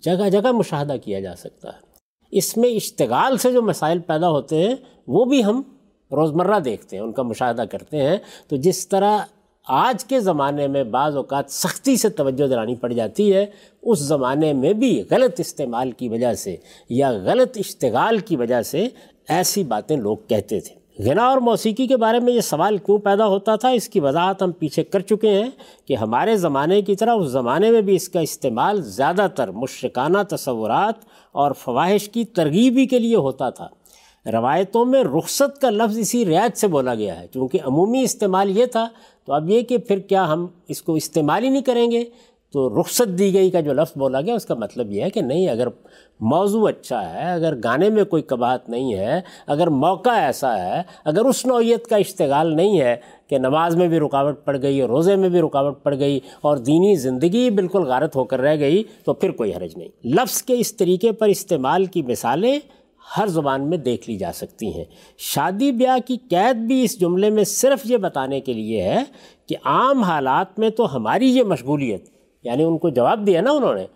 [0.00, 1.78] جگہ جگہ مشاہدہ کیا جا سکتا ہے۔
[2.30, 4.74] اس میں اشتغال سے جو مسائل پیدا ہوتے ہیں
[5.08, 5.62] وہ بھی ہم
[6.10, 8.16] روزمرہ دیکھتے ہیں ان کا مشاہدہ کرتے ہیں۔
[8.48, 9.18] تو جس طرح
[9.68, 13.46] آج کے زمانے میں بعض اوقات سختی سے توجہ دلانی پڑ جاتی ہے۔
[13.82, 16.56] اس زمانے میں بھی غلط استعمال کی وجہ سے
[16.88, 18.88] یا غلط اشتغال کی وجہ سے
[19.28, 23.26] ایسی باتیں لوگ کہتے تھے۔ غنا اور موسیقی کے بارے میں یہ سوال کیوں پیدا
[23.26, 25.50] ہوتا تھا؟ اس کی وضاحت ہم پیچھے کر چکے ہیں
[25.84, 30.18] کہ ہمارے زمانے کی طرح اس زمانے میں بھی اس کا استعمال زیادہ تر مشرکانہ
[30.28, 30.94] تصورات
[31.32, 33.68] اور فواہش کی ترغیبی کے لیے ہوتا تھا۔
[34.32, 38.66] روایتوں میں رخصت کا لفظ اسی رعایت سے بولا گیا ہے۔ چونکہ عمومی استعمال یہ
[38.66, 38.88] تھا،
[39.26, 42.04] تو اب یہ کہ پھر کیا ہم اس کو استعمال ہی نہیں کریں گے؟
[42.52, 45.20] تو رخصت دی گئی کا جو لفظ بولا گیا، اس کا مطلب یہ ہے کہ
[45.20, 45.68] نہیں، اگر
[46.20, 51.24] موضوع اچھا ہے، اگر گانے میں کوئی کباہت نہیں ہے، اگر موقع ایسا ہے، اگر
[51.24, 52.96] اس نوعیت کا اشتغال نہیں ہے
[53.28, 56.56] کہ نماز میں بھی رکاوٹ پڑ گئی اور روزے میں بھی رکاوٹ پڑ گئی اور
[56.56, 60.54] دینی زندگی بالکل غارت ہو کر رہ گئی، تو پھر کوئی حرج نہیں۔ لفظ کے
[60.58, 62.58] اس طریقے پر استعمال کی مثالیں
[63.16, 64.84] ہر زبان میں دیکھ لی جا سکتی ہیں۔
[65.18, 69.02] شادی بیاہ کی قید بھی اس جملے میں صرف یہ بتانے کے لیے ہے
[69.46, 72.08] کہ عام حالات میں تو ہماری یہ مشغولیت
[72.44, 73.86] یعنی ان کو جواب دیا نا انہوں نے،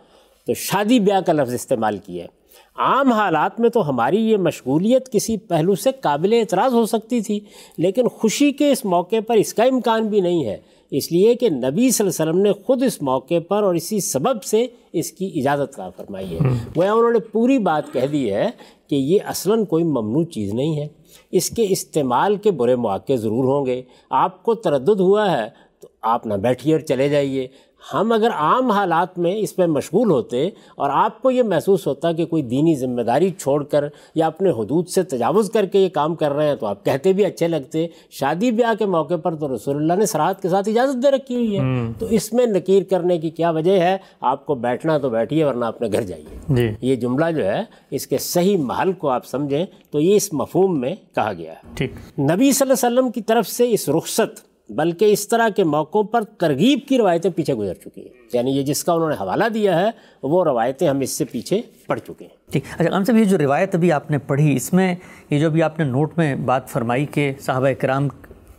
[0.47, 2.37] تو شادی بیاہ کا لفظ استعمال کیا ہے
[2.77, 7.41] عام حالات میں تو ہماری یہ مشغولیت کسی پہلو سے قابل اعتراض ہو سکتی تھی،
[7.79, 10.57] لیکن خوشی کے اس موقع پر اس کا امکان بھی نہیں ہے۔
[10.91, 14.01] اس لیے کہ نبی صلی اللہ علیہ وسلم نے خود اس موقع پر اور اسی
[14.01, 16.39] سبب سے اس کی اجازت کا فرمائی ہے۔
[16.77, 18.47] وہ انہوں نے پوری بات کہہ دی ہے
[18.91, 20.87] کہ یہ اصلاً کوئی ممنوع چیز نہیں ہے۔
[21.31, 25.49] اس کے استعمال کے برے مواقع ضرور ہوں گے۔ آپ کو تردد ہوا ہے
[25.81, 27.49] تو آپ نہ بیٹھیے اور چلے جائیے۔
[27.95, 32.13] ہم اگر عام حالات میں اس میں مشغول ہوتے اور آپ کو یہ محسوس ہوتا
[32.13, 35.89] کہ کوئی دینی ذمہ داری چھوڑ کر یا اپنے حدود سے تجاوز کر کے یہ
[35.89, 39.35] کام کر رہے ہیں تو آپ کہتے بھی اچھے لگتے شادی بیاہ کے موقع پر
[39.35, 41.63] تو رسول اللہ نے سراحت کے ساتھ اجازت دے رکھی ہوئی ہے۔
[41.99, 45.65] تو اس میں نکیر کرنے کی کیا وجہ ہے؟ آپ کو بیٹھنا تو بیٹھیے ورنہ
[45.65, 49.67] اپنے گھر جائیے۔ جی۔ یہ جملہ جو ہے اس کے صحیح محل کو آپ سمجھیں
[49.91, 51.87] تو یہ اس مفہوم میں کہا گیا ہے۔
[52.19, 56.05] نبی صلی اللہ علیہ وسلم کی طرف سے اس رخصت بلکہ اس طرح کے موقعوں
[56.05, 59.45] پر ترغیب کی روایتیں پیچھے گزر چکی ہیں۔ یعنی یہ جس کا انہوں نے حوالہ
[59.55, 59.91] دیا ہے،
[60.23, 63.39] وہ روایتیں ہم اس سے پیچھے پڑ چکے ہیں۔ ٹھیک۔ اچھا ہم صاحب، یہ جو
[63.39, 64.95] روایت ابھی آپ نے پڑھی، اس میں
[65.31, 68.09] یہ جو ابھی آپ نے نوٹ میں بات فرمائی کہ صحابہ کرام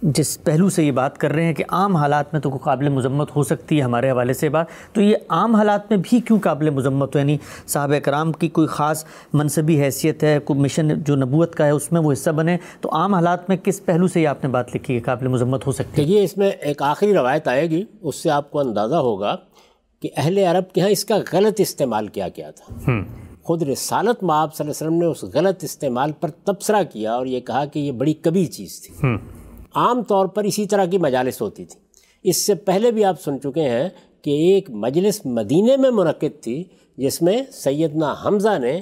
[0.01, 3.35] جس پہلو سے یہ بات کر رہے ہیں کہ عام حالات میں تو قابل مذمت
[3.35, 6.69] ہو سکتی ہے ہمارے حوالے سے بات تو یہ عام حالات میں بھی کیوں قابل
[6.69, 11.55] مذمت ہو؟ یعنی صحابہ کرام کی کوئی خاص منصبی حیثیت ہے کوئی مشن جو نبوت
[11.55, 14.27] کا ہے اس میں وہ حصہ بنے تو عام حالات میں کس پہلو سے یہ
[14.27, 17.13] آپ نے بات لکھی ہے قابل مذمت ہو سکتی ہے؟ یہ اس میں ایک آخری
[17.13, 19.35] روایت آئے گی اس سے آپ کو اندازہ ہوگا
[20.01, 22.91] کہ اہل عرب کے ہاں اس کا غلط استعمال کیا کیا تھا۔
[23.43, 27.25] خود رسالت مآب صلی اللہ علیہ وسلم نے اس غلط استعمال پر تبصرہ کیا اور
[27.25, 29.07] یہ کہا کہ یہ بڑی کبھی چیز تھی۔
[29.75, 31.79] عام طور پر اسی طرح کی مجالس ہوتی تھی۔
[32.23, 33.89] اس سے پہلے بھی آپ سن چکے ہیں
[34.21, 36.63] کہ ایک مجلس مدینہ میں منعقد تھی،
[36.97, 38.81] جس میں سیدنا حمزہ نے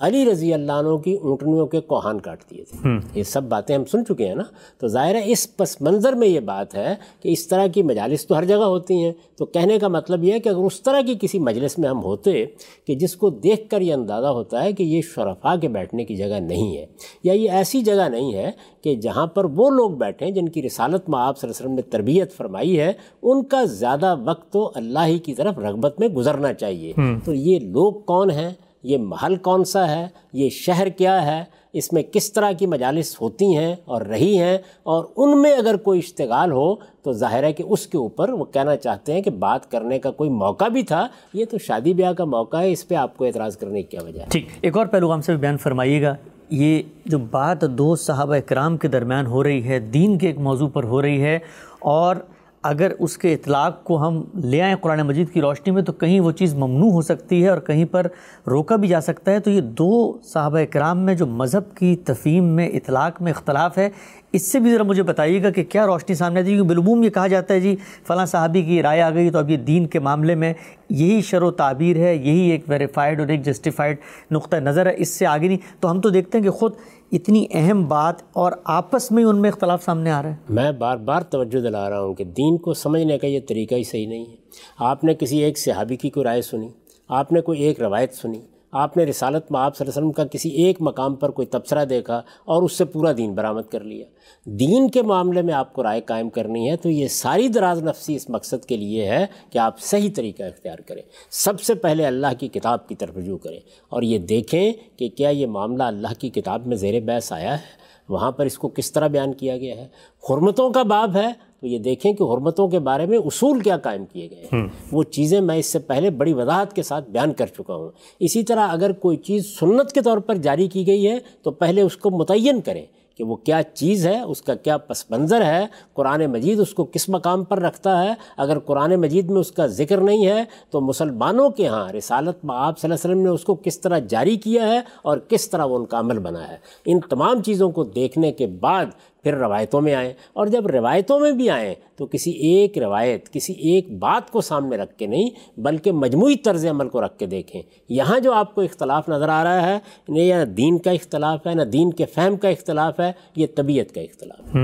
[0.00, 3.84] علی رضی اللہ عنہ کی اونٹنیوں کے کوہان کاٹ دیے تھے۔ یہ سب باتیں ہم
[3.84, 4.42] سن چکے ہیں نا۔
[4.78, 8.26] تو ظاہر ہے اس پس منظر میں یہ بات ہے کہ اس طرح کی مجالس
[8.26, 11.00] تو ہر جگہ ہوتی ہیں۔ تو کہنے کا مطلب یہ ہے کہ اگر اس طرح
[11.00, 12.44] کی کسی مجلس میں ہم ہوتے
[12.86, 16.16] کہ جس کو دیکھ کر یہ اندازہ ہوتا ہے کہ یہ شرفا کے بیٹھنے کی
[16.16, 16.86] جگہ نہیں ہے
[17.24, 18.50] یا یہ ایسی جگہ نہیں ہے
[18.82, 21.74] کہ جہاں پر وہ لوگ بیٹھیں جن کی رسالت میں آپ صلی اللہ علیہ وسلم
[21.74, 26.08] نے تربیت فرمائی ہے ان کا زیادہ وقت تو اللہ ہی کی طرف رغبت میں
[26.08, 26.92] گزرنا چاہیے۔
[27.24, 28.50] تو یہ لوگ کون ہیں؟
[28.82, 33.20] یہ محل کون سا ہے؟ یہ شہر کیا ہے؟ اس میں کس طرح کی مجالس
[33.20, 37.52] ہوتی ہیں اور رہی ہیں؟ اور ان میں اگر کوئی اشتغال ہو تو ظاہر ہے
[37.52, 40.82] کہ اس کے اوپر وہ کہنا چاہتے ہیں کہ بات کرنے کا کوئی موقع بھی
[40.82, 43.88] تھا، یہ تو شادی بیاہ کا موقع ہے، اس پہ آپ کو اعتراض کرنے کی
[43.88, 46.14] کیا وجہ ہے؟ ٹھیک، ایک اور پہلو ہم سے بھی بیان فرمائیے گا۔
[46.50, 50.68] یہ جو بات دو صحابہ اکرام کے درمیان ہو رہی ہے، دین کے ایک موضوع
[50.68, 51.38] پر ہو رہی ہے
[51.80, 52.16] اور
[52.64, 56.20] اگر اس کے اطلاق کو ہم لے آئیں قرآن مجید کی روشنی میں تو کہیں
[56.20, 58.06] وہ چیز ممنوع ہو سکتی ہے اور کہیں پر
[58.46, 62.44] روکا بھی جا سکتا ہے، تو یہ دو صحابہ کرام میں جو مذہب کی تفہیم
[62.44, 63.88] میں، اطلاق میں اختلاف ہے،
[64.32, 67.02] اس سے بھی ذرا مجھے بتائیے گا کہ کیا روشنی سامنے آتی ہے کیونکہ بالعموم
[67.02, 67.74] یہ کہا جاتا ہے جی
[68.06, 70.52] فلاں صحابی کی رائے آ گئی تو اب یہ دین کے معاملے میں
[70.90, 73.96] یہی شر و تعبیر ہے، یہی ایک ویریفائڈ اور ایک جسٹیفائڈ
[74.30, 76.72] نقطہ نظر ہے، اس سے آگے نہیں۔ تو ہم تو دیکھتے ہیں کہ خود
[77.12, 80.96] اتنی اہم بات اور آپس میں ان میں اختلاف سامنے آ رہا ہے۔ میں بار
[80.96, 84.24] بار توجہ دلا رہا ہوں کہ دین کو سمجھنے کا یہ طریقہ ہی صحیح نہیں
[84.26, 84.36] ہے۔
[84.78, 86.68] آپ نے کسی ایک صحابی کی کوئی رائے سنی؟
[87.08, 88.40] آپ نے کوئی ایک روایت سنی؟
[88.72, 91.46] آپ نے رسالت میں آپ صلی اللہ علیہ وسلم کا کسی ایک مقام پر کوئی
[91.46, 94.04] تبصرہ دیکھا اور اس سے پورا دین برآمد کر لیا۔
[94.44, 98.16] دین کے معاملے میں آپ کو رائے قائم کرنی ہے تو یہ ساری دراز نفسی
[98.16, 102.26] اس مقصد کے لیے ہے کہ آپ صحیح طریقہ اختیار کریں۔ سب سے پہلے اللہ
[102.40, 106.28] کی کتاب کی طرف رجوع کریں اور یہ دیکھیں کہ کیا یہ معاملہ اللہ کی
[106.30, 109.76] کتاب میں زیر بحث آیا ہے۔ وہاں پر اس کو کس طرح بیان کیا گیا
[109.76, 109.88] ہے؟
[110.30, 114.04] حرمتوں کا باب ہے تو یہ دیکھیں کہ حرمتوں کے بارے میں اصول کیا قائم
[114.06, 117.46] کیے گئے ہیں۔ وہ چیزیں میں اس سے پہلے بڑی وضاحت کے ساتھ بیان کر
[117.46, 117.88] چکا ہوں۔
[118.20, 121.80] اسی طرح اگر کوئی چیز سنت کے طور پر جاری کی گئی ہے تو پہلے
[121.80, 122.84] اس کو متعین کریں
[123.16, 126.84] کہ وہ کیا چیز ہے اس کا کیا پس منظر ہے قرآن مجید اس کو
[126.84, 130.80] کس مقام پر رکھتا ہے۔ اگر قرآن مجید میں اس کا ذکر نہیں ہے تو
[130.80, 133.98] مسلمانوں کے ہاں رسالت میں آپ صلی اللہ علیہ وسلم نے اس کو کس طرح
[133.98, 137.70] جاری کیا ہے اور کس طرح وہ ان کا عمل بنا ہے۔ ان تمام چیزوں
[137.70, 138.86] کو دیکھنے کے بعد
[139.22, 143.52] پھر روایتوں میں آئیں اور جب روایتوں میں بھی آئیں تو کسی ایک روایت کسی
[143.52, 147.62] ایک بات کو سامنے رکھ کے نہیں بلکہ مجموعی طرز عمل کو رکھ کے دیکھیں۔
[147.88, 149.78] یہاں جو آپ کو اختلاف نظر آ رہا ہے
[150.08, 153.94] نہ یا دین کا اختلاف ہے نہ دین کے فہم کا اختلاف ہے یہ طبیعت
[153.94, 154.60] کا اختلاف ہے۔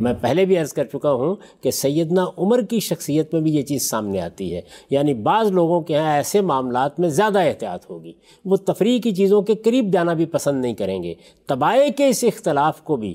[0.00, 3.62] میں پہلے بھی عرض کر چکا ہوں کہ سیدنا عمر کی شخصیت میں بھی یہ
[3.62, 8.12] چیز سامنے آتی ہے۔ یعنی بعض لوگوں کے ہاں ایسے معاملات میں زیادہ احتیاط ہوگی۔
[8.44, 11.14] وہ تفریح کی چیزوں کے قریب جانا بھی پسند نہیں کریں گے۔
[11.46, 13.14] تباہ کے اس اختلاف کو بھی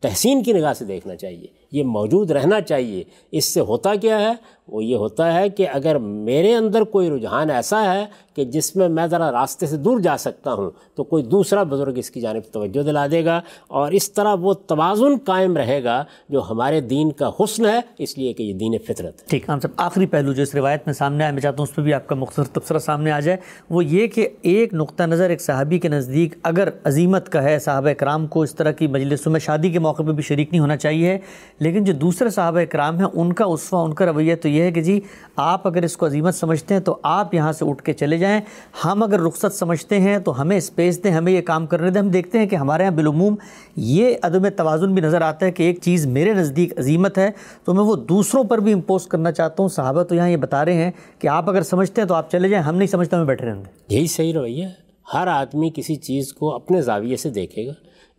[0.00, 4.32] تحسین کی نگاہ سے دیکھنا چاہیے۔ یہ موجود رہنا چاہیے۔ اس سے ہوتا کیا ہے؟
[4.68, 8.04] وہ یہ ہوتا ہے کہ اگر میرے اندر کوئی رجحان ایسا ہے
[8.36, 11.92] کہ جس میں میں ذرا راستے سے دور جا سکتا ہوں، تو کوئی دوسرا بزرگ
[11.96, 16.04] اس کی جانب توجہ دلا دے گا اور اس طرح وہ توازن قائم رہے گا
[16.28, 19.60] جو ہمارے دین کا حسن ہے، اس لیے کہ یہ دین فطرت ہے۔ ٹھیک ہم
[19.60, 21.94] سب آخری پہلو جو اس روایت میں سامنے آئے، میں چاہتا ہوں اس پہ بھی
[21.94, 23.36] آپ کا مختصر تبصرہ سامنے آ جائے،
[23.70, 27.92] وہ یہ کہ ایک نقطہ نظر ایک صحابی کے نزدیک اگر عظیمت کا ہے، صحابہ
[27.92, 30.76] کرام کو اس طرح کی مجلسوں میں شادی کے موقع پہ بھی شریک نہیں ہونا
[30.76, 31.18] چاہیے
[31.60, 34.72] لیکن جو دوسرے صحابہ کرام ہیں، ان کا اسوا ان کا رویہ تو یہ ہے
[34.72, 35.00] کہ جی
[35.36, 38.40] آپ اگر اس کو عظیمت سمجھتے ہیں تو آپ یہاں سے اٹھ کے چلے جائیں۔
[38.84, 42.08] ہم اگر رخصت سمجھتے ہیں تو ہمیں اسپیس دیں، ہمیں یہ کام کرنے دیں۔ ہم
[42.08, 43.34] دیکھتے ہیں کہ ہمارے یہاں بالعموم
[43.76, 47.30] یہ عدم توازن بھی نظر آتا ہے کہ ایک چیز میرے نزدیک عظیمت ہے
[47.64, 50.64] تو میں وہ دوسروں پر بھی امپوز کرنا چاہتا ہوں۔ صحابہ تو یہاں یہ بتا
[50.64, 53.26] رہے ہیں کہ آپ اگر سمجھتے ہیں تو آپ چلے جائیں، ہم نہیں سمجھتے، ہمیں
[53.26, 57.66] بیٹھے رہیں یہی صحیح رویہ ہے۔ ہر آدمی کسی چیز کو اپنے زاویے سے دیکھے
[57.66, 57.72] گا۔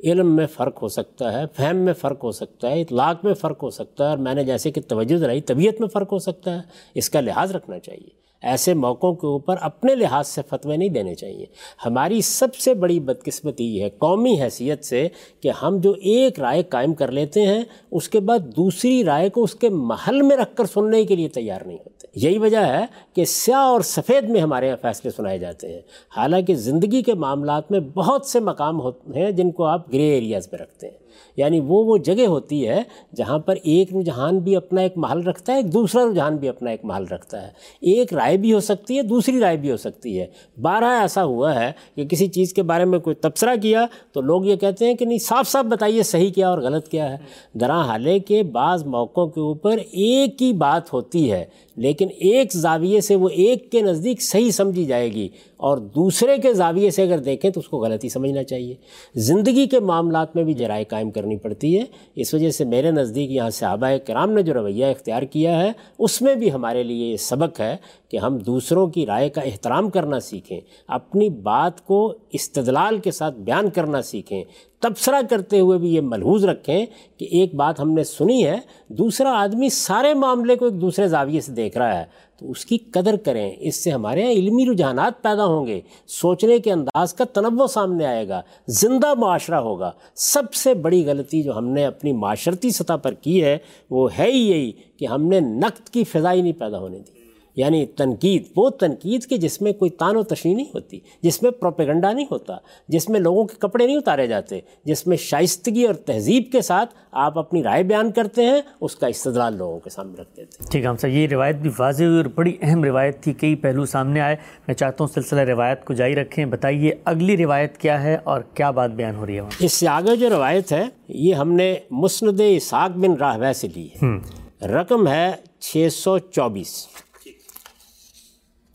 [0.04, 3.64] علم میں فرق ہو سکتا ہے، فہم میں فرق ہو سکتا ہے، اطلاق میں فرق
[3.64, 6.56] ہو سکتا ہے، اور میں نے جیسے کہ توجہ دلائی، طبیعت میں فرق ہو سکتا
[6.56, 6.62] ہے،
[6.96, 11.15] اس کا لحاظ رکھنا چاہیے۔ ایسے موقعوں کے اوپر اپنے لحاظ سے فتوے نہیں دینے
[11.15, 11.45] چاہیے۔
[11.86, 15.08] ہماری سب سے بڑی بدقسمتی یہ ہے، قومی حیثیت سے
[15.39, 19.43] کہ ہم جو ایک رائے قائم کر لیتے ہیں، اس کے بعد دوسری رائے کو
[19.43, 22.86] اس کے محل میں رکھ کر سننے کے لیے تیار نہیں ہوتے۔ یہی وجہ ہے
[23.13, 25.82] کہ سیاہ اور سفید میں ہمارے یہاں فیصلے سنائے جاتے ہیں۔
[26.17, 30.47] حالانکہ زندگی کے معاملات میں بہت سے مقام ہوتے ہیں جن کو آپ گرے ایریاز
[30.51, 31.01] میں رکھتے ہیں۔
[31.38, 32.84] یعنی وہ وہ جگہ ہوتی ہے
[33.16, 36.72] جہاں پر ایک رجحان بھی اپنا ایک محل رکھتا ہے، ایک دوسرا رجحان بھی اپنا
[36.72, 37.48] ایک محل رکھتا ہے۔
[37.82, 40.28] ایک رائے بھی ہو سکتی ہے، دوسری رائے بھی ہو سکتی ہے۔
[40.62, 44.46] بارہ ایسا ہوا ہے کہ کسی چیز کے بارے میں کوئی تبصرہ کیا تو لوگ
[44.46, 47.18] یہ کہتے ہیں کہ نہیں، صاف صاف بتائیے صحیح کیا اور غلط کیا ہے۔
[47.54, 53.02] درا حالے کے بعض موقعوں کے اوپر ایک ہی بات ہوتی ہے لیکن ایک زاویے
[53.02, 57.20] سے وہ ایک کے نزدیک صحیح سمجھی جائے گی اور دوسرے کے زاویے سے اگر
[57.20, 58.76] دیکھیں تو اس کو غلطی سمجھنا چاہیے۔
[59.16, 61.84] زندگی کے معاملات میں بھی جرائے قائم کرنی پڑتی ہے۔
[62.16, 66.22] اس وجہ سے میرے نزدیک یہاں صحابہ کرام نے جو رویہ اختیار کیا ہے، اس
[66.22, 67.76] میں بھی ہمارے لیے یہ سبق ہے
[68.10, 73.36] کہ ہم دوسروں کی رائے کا احترام کرنا سیکھیں، اپنی بات کو استدلال کے ساتھ
[73.36, 74.44] بیان کرنا سیکھیں۔
[74.82, 76.86] تبصرہ کرتے ہوئے بھی یہ ملحوظ رکھیں
[77.17, 81.41] کہ ایک بات ہم نے سنی ہے، دوسرا آدمی سارے معاملے کو ایک دوسرے زاویے
[81.41, 82.06] سے دیکھ رہا ہے،
[82.38, 86.60] تو اس کی قدر کریں، اس سے ہمارے یہاں علمی رجحانات پیدا ہوں گے، سوچنے
[86.60, 91.58] کے انداز کا تنوع سامنے آئے گا، زندہ معاشرہ ہوگا۔ سب سے بڑی غلطی جو
[91.58, 93.58] ہم نے اپنی معاشرتی سطح پر کی ہے،
[93.89, 97.21] وہ ہے ہی یہی کہ ہم نے نقد کی فضائی نہیں پیدا ہونے دی۔
[97.56, 101.52] یعنی تنقید وہ تنقید کہ جس میں کوئی تان و تشریح نہیں ہوتی جس میں
[101.52, 105.94] پروپیگنڈا نہیں ہوتا جس میں لوگوں کے کپڑے نہیں اتارے جاتے جس میں شائستگی اور
[105.96, 110.22] تہذیب کے ساتھ آپ اپنی رائے بیان کرتے ہیں اس کا استدلال لوگوں کے سامنے
[110.22, 113.24] رکھ دیتے ٹھیک ہے ہم سر یہ روایت بھی واضح ہوئی اور بڑی اہم روایت
[113.24, 114.36] تھی کئی پہلو سامنے آئے۔
[114.68, 118.72] میں چاہتا ہوں سلسلہ روایت کو جاری رکھیں۔ بتائیے اگلی روایت کیا ہے اور کیا
[118.72, 122.42] بات بیان ہو رہی ہے اس سے آگے جو روایت ہے یہ ہم نے مسند
[122.44, 126.88] اساق بن راہوے سے لی ہے۔ رقم ہے چھ سو چوبیس۔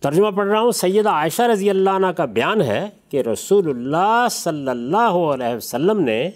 [0.01, 4.27] ترجمہ پڑھ رہا ہوں، سیدہ عائشہ رضی اللہ عنہ کا بیان ہے کہ رسول اللہ
[4.31, 6.31] صلی اللہ علیہ وسلم نے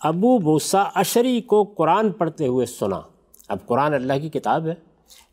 [0.00, 3.00] ابو بوسا اشری کو قرآن پڑھتے ہوئے سنا۔
[3.48, 4.74] اب قرآن اللہ کی کتاب ہے۔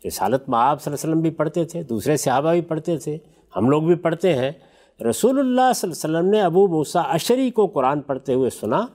[0.07, 3.17] رسالت میں آپ صلی اللہ علیہ وسلم بھی پڑھتے تھے، دوسرے صحابہ بھی پڑھتے تھے،
[3.55, 4.51] ہم لوگ بھی پڑھتے ہیں۔
[5.09, 8.85] رسول اللہ صلی اللہ علیہ وسلم نے ابو بوسا اشری کو قرآن پڑھتے ہوئے سنا۔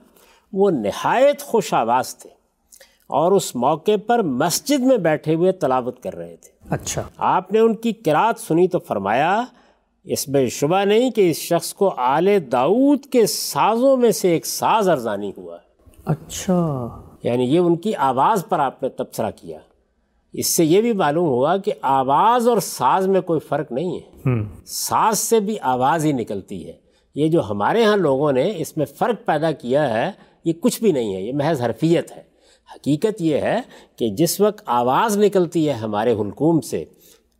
[0.53, 2.40] وہ نہایت خوش آواز تھے۔
[3.11, 7.59] اور اس موقع پر مسجد میں بیٹھے ہوئے تلاوت کر رہے تھے۔ اچھا۔ آپ نے
[7.59, 9.43] ان کی کراط سنی تو فرمایا
[10.03, 14.45] اس میں شبہ نہیں کہ اس شخص کو آل داود کے سازوں میں سے ایک
[14.45, 15.71] ساز ارزانی ہوا۔ ہے
[16.05, 16.87] اچھا۔
[17.23, 19.59] یعنی یہ ان کی آواز پر آپ نے تبصرہ کیا۔
[20.33, 24.31] اس سے یہ بھی معلوم ہوا کہ آواز اور ساز میں کوئی فرق نہیں ہے۔
[24.65, 26.73] ساز سے بھی آواز ہی نکلتی ہے۔
[27.15, 30.11] یہ جو ہمارے ہاں لوگوں نے اس میں فرق پیدا کیا ہے
[30.45, 32.30] یہ کچھ بھی نہیں ہے یہ محض حرفیت ہے۔
[32.75, 33.61] حقیقت یہ ہے
[33.95, 36.85] کہ جس وقت آواز نکلتی ہے ہمارے حلقوم سے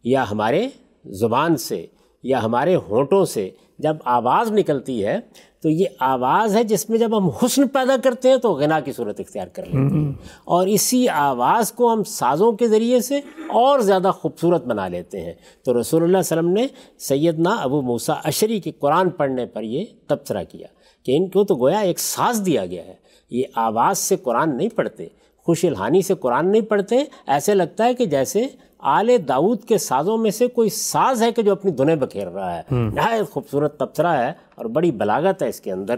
[0.03, 0.67] یا ہمارے
[1.05, 1.85] زبان سے
[2.23, 5.19] یا ہمارے ہونٹوں سے، جب آواز نکلتی ہے
[5.61, 8.91] تو یہ آواز ہے جس میں جب ہم حسن پیدا کرتے ہیں تو غنا کی
[8.91, 10.11] صورت اختیار کر لیتے ہیں۔
[10.43, 13.17] اور اسی آواز کو ہم سازوں کے ذریعے سے
[13.49, 15.33] اور زیادہ خوبصورت بنا لیتے ہیں۔
[15.65, 16.67] تو رسول اللہ علیہ وسلم نے
[16.99, 20.67] سیدنا ابو موسیٰ اشری کے قرآن پڑھنے پر یہ تبصرہ کیا
[21.03, 22.93] کہ ان کو تو گویا ایک ساز دیا گیا ہے۔
[23.29, 25.07] یہ آواز سے قرآن نہیں پڑھتے۔
[25.43, 28.47] خوش الحانی سے قرآن نہیں پڑھتے ایسے لگتا ہے کہ جیسے
[28.79, 32.57] آل داود کے سازوں میں سے کوئی ساز ہے کہ جو اپنی دنیں بکھیر رہا
[32.57, 35.95] ہے۔ نہایت خوبصورت تبصرہ ہے اور بڑی بلاغت ہے اس کے اندر۔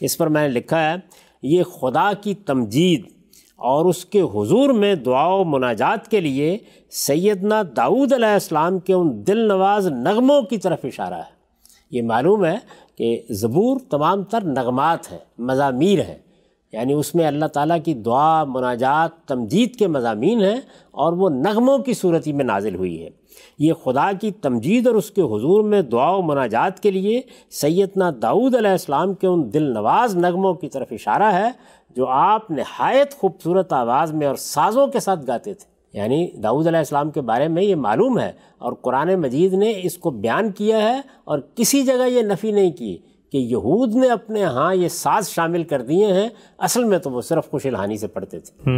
[0.00, 0.96] اس پر میں نے لکھا ہے
[1.42, 3.02] یہ خدا کی تمجید
[3.56, 6.58] اور اس کے حضور میں دعا و مناجات کے لیے
[6.90, 11.34] سیدنا داود علیہ السلام کے ان دل نواز نغموں کی طرف اشارہ ہے۔
[11.90, 12.56] یہ معلوم ہے
[12.98, 16.18] کہ زبور تمام تر نغمات ہیں مضامیر ہیں۔
[16.74, 20.60] یعنی اس میں اللہ تعالیٰ کی دعا، مناجات، تمجید کے مضامین ہیں
[20.90, 23.10] اور وہ نغموں کی صورتی میں نازل ہوئی ہے۔
[23.58, 28.10] یہ خدا کی تمجید اور اس کے حضور میں دعا و مناجات کے لیے سیدنا
[28.22, 31.50] داؤد علیہ السلام کے ان دل نواز نغموں کی طرف اشارہ ہے،
[31.96, 36.78] جو آپ نہایت خوبصورت آواز میں اور سازوں کے ساتھ گاتے تھے۔ یعنی داؤد علیہ
[36.78, 40.82] السلام کے بارے میں یہ معلوم ہے اور قرآن مجید نے اس کو بیان کیا
[40.82, 42.98] ہے اور کسی جگہ یہ نفی نہیں کی۔
[43.34, 47.20] کہ یہود نے اپنے ہاں یہ ساز شامل کر دیے ہیں اصل میں تو وہ
[47.20, 48.70] صرف خوش الحانی سے پڑھتے تھے۔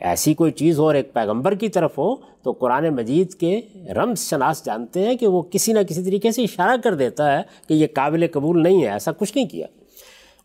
[0.00, 3.60] ایسی کوئی چیز ہو اور ایک پیغمبر کی طرف ہو تو قرآن مجید کے
[3.96, 7.42] رمز شناس جانتے ہیں کہ وہ کسی نہ کسی طریقے سے اشارہ کر دیتا ہے
[7.68, 9.66] کہ یہ قابل قبول نہیں ہے ایسا کچھ نہیں کیا۔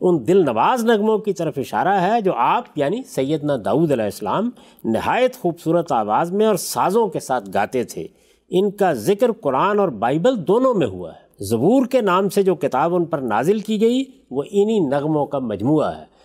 [0.01, 4.49] ان دل نواز نغموں کی طرف اشارہ ہے جو آپ یعنی سیدنا داؤد علیہ السلام
[4.83, 8.07] نہایت خوبصورت آواز میں اور سازوں کے ساتھ گاتے تھے۔
[8.49, 12.55] ان کا ذکر قرآن اور بائبل دونوں میں ہوا ہے۔ زبور کے نام سے جو
[12.55, 16.17] کتاب ان پر نازل کی گئی، وہ انہی نغموں کا مجموعہ ہے۔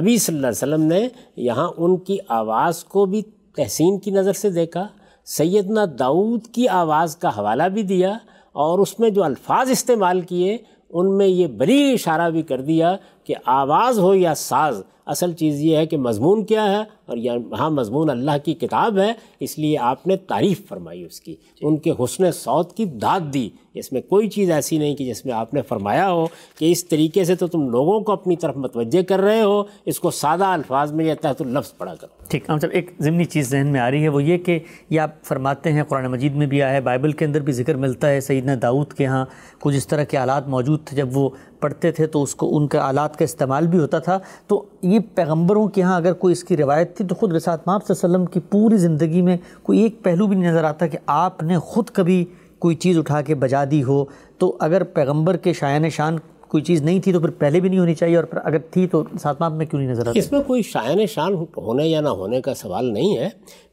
[0.00, 3.22] نبی صلی اللہ علیہ وسلم نے یہاں ان کی آواز کو بھی
[3.56, 4.88] تحسین کی نظر سے دیکھا۔
[5.24, 8.12] سیدنا داؤد کی آواز کا حوالہ بھی دیا
[8.52, 10.56] اور اس میں جو الفاظ استعمال کیے،
[10.90, 15.60] ان میں یہ بڑی اشارہ بھی کر دیا کہ آواز ہو یا ساز، اصل چیز
[15.60, 19.78] یہ ہے کہ مضمون کیا ہے۔ اور یہاں مضمون اللہ کی کتاب ہے اس لیے
[19.78, 24.00] آپ نے تعریف فرمائی اس کی۔ ان کے حسن صوت کی داد دی۔ اس میں
[24.00, 26.26] کوئی چیز ایسی نہیں کہ جس میں آپ نے فرمایا ہو
[26.58, 30.00] کہ اس طریقے سے تو تم لوگوں کو اپنی طرف متوجہ کر رہے ہو اس
[30.00, 33.50] کو سادہ الفاظ میں یہ تو لفظ پڑھا کرو۔ ٹھیک ہم سب ایک ضمنی چیز
[33.50, 34.58] ذہن میں آ رہی ہے وہ یہ کہ
[34.90, 37.74] یہ آپ فرماتے ہیں قرآن مجید میں بھی آیا ہے بائبل کے اندر بھی ذکر
[37.74, 39.24] ملتا ہے سیدنا داؤد کے ہاں
[39.60, 42.68] کچھ اس طرح کے آلات موجود تھے۔ جب وہ پڑھتے تھے تو اس کو ان
[42.68, 46.44] کے آلات کا استعمال بھی ہوتا تھا۔ تو یہ پیغمبروں کے ہاں اگر کوئی اس
[46.44, 49.36] کی روایت تھی تو خود رسالت ماپ صلی اللہ علیہ وسلم کی پوری زندگی میں
[49.62, 52.24] کوئی ایک پہلو بھی نہیں نظر آتا کہ آپ نے خود کبھی
[52.58, 54.04] کوئی چیز اٹھا کے بجا دی ہو۔
[54.38, 56.16] تو اگر پیغمبر کے شایان شان
[56.48, 58.86] کوئی چیز نہیں تھی تو پھر پہلے بھی نہیں ہونی چاہیے اور پھر اگر تھی
[58.86, 62.08] تو ساتھ میں کیوں نہیں نظر آتا؟ اس میں کوئی شایان شان ہونے یا نہ
[62.08, 63.28] ہونے کا سوال نہیں ہے۔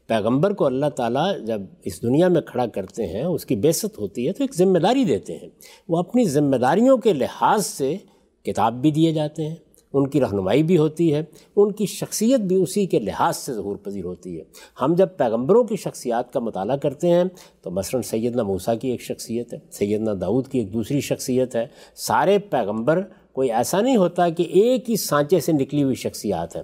[0.07, 4.27] پیغمبر کو اللہ تعالیٰ جب اس دنیا میں کھڑا کرتے ہیں، اس کی بیست ہوتی
[4.27, 5.49] ہے تو ایک ذمہ داری دیتے ہیں۔
[5.89, 7.97] وہ اپنی ذمہ داریوں کے لحاظ سے
[8.43, 9.55] کتاب بھی دیے جاتے ہیں۔
[9.95, 11.23] ان کی رہنمائی بھی ہوتی ہے،
[11.55, 14.43] ان کی شخصیت بھی اسی کے لحاظ سے ظہور پذیر ہوتی ہے۔
[14.81, 17.23] ہم جب پیغمبروں کی شخصیات کا مطالعہ کرتے ہیں،
[17.61, 21.67] تو مثلاً سیدنا موسیٰ کی ایک شخصیت ہے، سیدنا داؤد کی ایک دوسری شخصیت ہے۔
[21.95, 23.01] سارے پیغمبر،
[23.33, 26.63] کوئی ایسا نہیں ہوتا کہ ایک ہی سانچے سے نکلی ہوئی شخصیات ہیں۔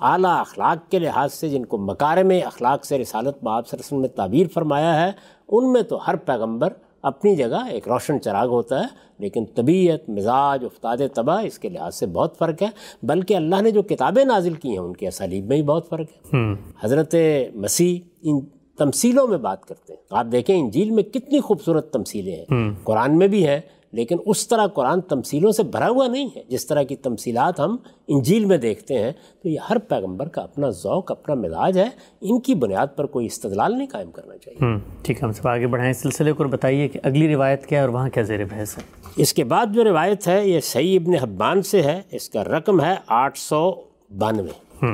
[0.00, 4.46] اعلیٰ اخلاق کے لحاظ سے جن کو مکارم اخلاق سے رسالت باب وسلم نے تعبیر
[4.54, 5.12] فرمایا ہے،
[5.48, 8.86] ان میں تو ہر پیغمبر اپنی جگہ ایک روشن چراغ ہوتا ہے
[9.18, 12.68] لیکن طبیعت مزاج افتاد تباہ اس کے لحاظ سے بہت فرق ہے۔
[13.02, 16.06] بلکہ اللہ نے جو کتابیں نازل کی ہیں ان کے اسالیب میں ہی بہت فرق
[16.12, 16.36] ہے۔
[16.84, 17.14] حضرت
[17.54, 18.40] مسیح ان
[18.78, 22.44] تمثیلوں میں بات کرتے ہیں۔ آپ دیکھیں انجیل میں کتنی خوبصورت تمثیلیں ہیں۔
[22.84, 23.60] قرآن میں بھی ہیں
[23.92, 27.76] لیکن اس طرح قرآن تمثیلوں سے بھرا ہوا نہیں ہے۔ جس طرح کی تمثیلات ہم
[28.08, 31.88] انجیل میں دیکھتے ہیں تو یہ ہر پیغمبر کا اپنا ذوق اپنا مزاج ہے۔
[32.20, 35.66] ان کی بنیاد پر کوئی استدلال نہیں قائم کرنا چاہیے۔ ٹھیک ہے ہم سب آگے
[35.66, 38.82] بڑھائیں۔ سلسلے کو بتائیے کہ اگلی روایت کیا ہے اور وہاں کیا زیر بحث ہے؟
[39.16, 42.80] اس کے بعد جو روایت ہے یہ صحیح ابن حبان سے ہے۔ اس کا رقم
[42.80, 43.72] ہے آٹھ سو
[44.18, 44.86] بانوے۔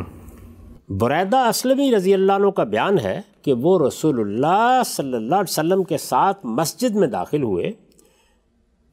[0.89, 5.51] بریدہ اسلمی رضی اللہ عنہ کا بیان ہے کہ وہ رسول اللہ صلی اللہ علیہ
[5.51, 7.73] وسلم کے ساتھ مسجد میں داخل ہوئے۔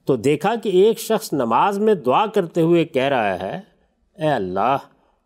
[0.08, 3.60] تو دیکھا کہ ایک شخص نماز میں دعا کرتے ہوئے کہہ رہا ہے،
[4.18, 4.78] اے اللہ،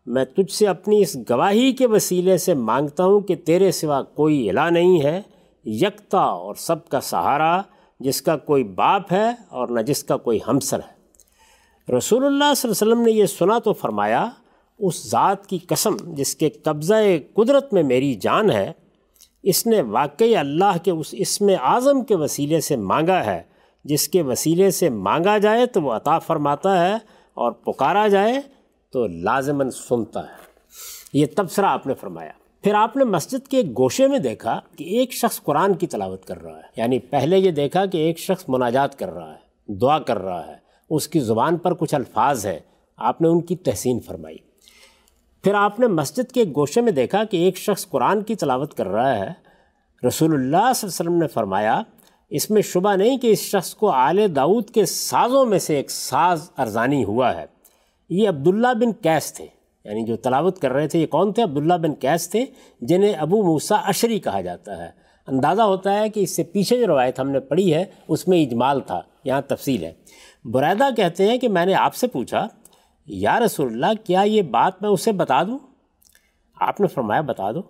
[0.06, 4.48] میں تجھ سے اپنی اس گواہی کے وسیلے سے مانگتا ہوں کہ تیرے سوا کوئی
[4.50, 5.20] الہ نہیں ہے،
[5.66, 7.60] یکتا اور سب کا سہارا،
[8.00, 12.70] جس کا کوئی باپ ہے اور نہ جس کا کوئی ہمسر ہے۔ رسول اللہ صلی
[12.70, 14.28] اللہ علیہ وسلم نے یہ سنا تو فرمایا،
[14.78, 16.94] اس ذات کی قسم جس کے قبضہ
[17.34, 18.72] قدرت میں میری جان ہے،
[19.42, 23.42] اس نے واقعی اللہ کے اس اسم اعظم کے وسیلے سے مانگا ہے۔
[23.84, 26.94] جس کے وسیلے سے مانگا جائے تو وہ عطا فرماتا ہے
[27.34, 28.34] اور پکارا جائے
[28.92, 30.50] تو لازماً سنتا ہے۔
[31.12, 32.30] یہ تبصرہ آپ نے فرمایا۔
[32.62, 36.24] پھر آپ نے مسجد کے ایک گوشے میں دیکھا کہ ایک شخص قرآن کی تلاوت
[36.24, 39.98] کر رہا ہے۔ یعنی پہلے یہ دیکھا کہ ایک شخص مناجات کر رہا ہے، دعا
[39.98, 40.56] کر رہا ہے۔
[40.90, 42.58] اس کی زبان پر کچھ الفاظ ہیں۔
[42.96, 44.36] آپ نے ان کی تحسین فرمائی۔
[45.44, 48.74] پھر آپ نے مسجد کے ایک گوشے میں دیکھا کہ ایک شخص قرآن کی تلاوت
[48.74, 49.50] کر رہا ہے۔
[50.06, 51.82] رسول اللہ صلی اللہ علیہ وسلم نے فرمایا
[52.30, 55.90] اس میں شبہ نہیں کہ اس شخص کو آل داود کے سازوں میں سے ایک
[55.90, 57.46] ساز ارزانی ہوا ہے۔
[58.10, 59.46] یہ عبداللہ بن کیس تھے۔
[59.84, 62.44] یعنی جو تلاوت کر رہے تھے، یہ کون تھے؟ عبداللہ بن کیس تھے،
[62.80, 64.90] جنہیں ابو موسا اشری کہا جاتا ہے۔
[65.26, 68.42] اندازہ ہوتا ہے کہ اس سے پیچھے جو روایت ہم نے پڑھی ہے، اس میں
[68.42, 69.92] اجمال تھا۔ یہاں تفصیل ہے۔
[70.44, 72.46] بریدہ کہتے ہیں کہ میں نے آپ سے پوچھا،
[73.06, 75.58] یا رسول اللہ، کیا یہ بات میں اسے بتا دوں؟
[76.60, 77.62] آپ نے فرمایا، بتا دو۔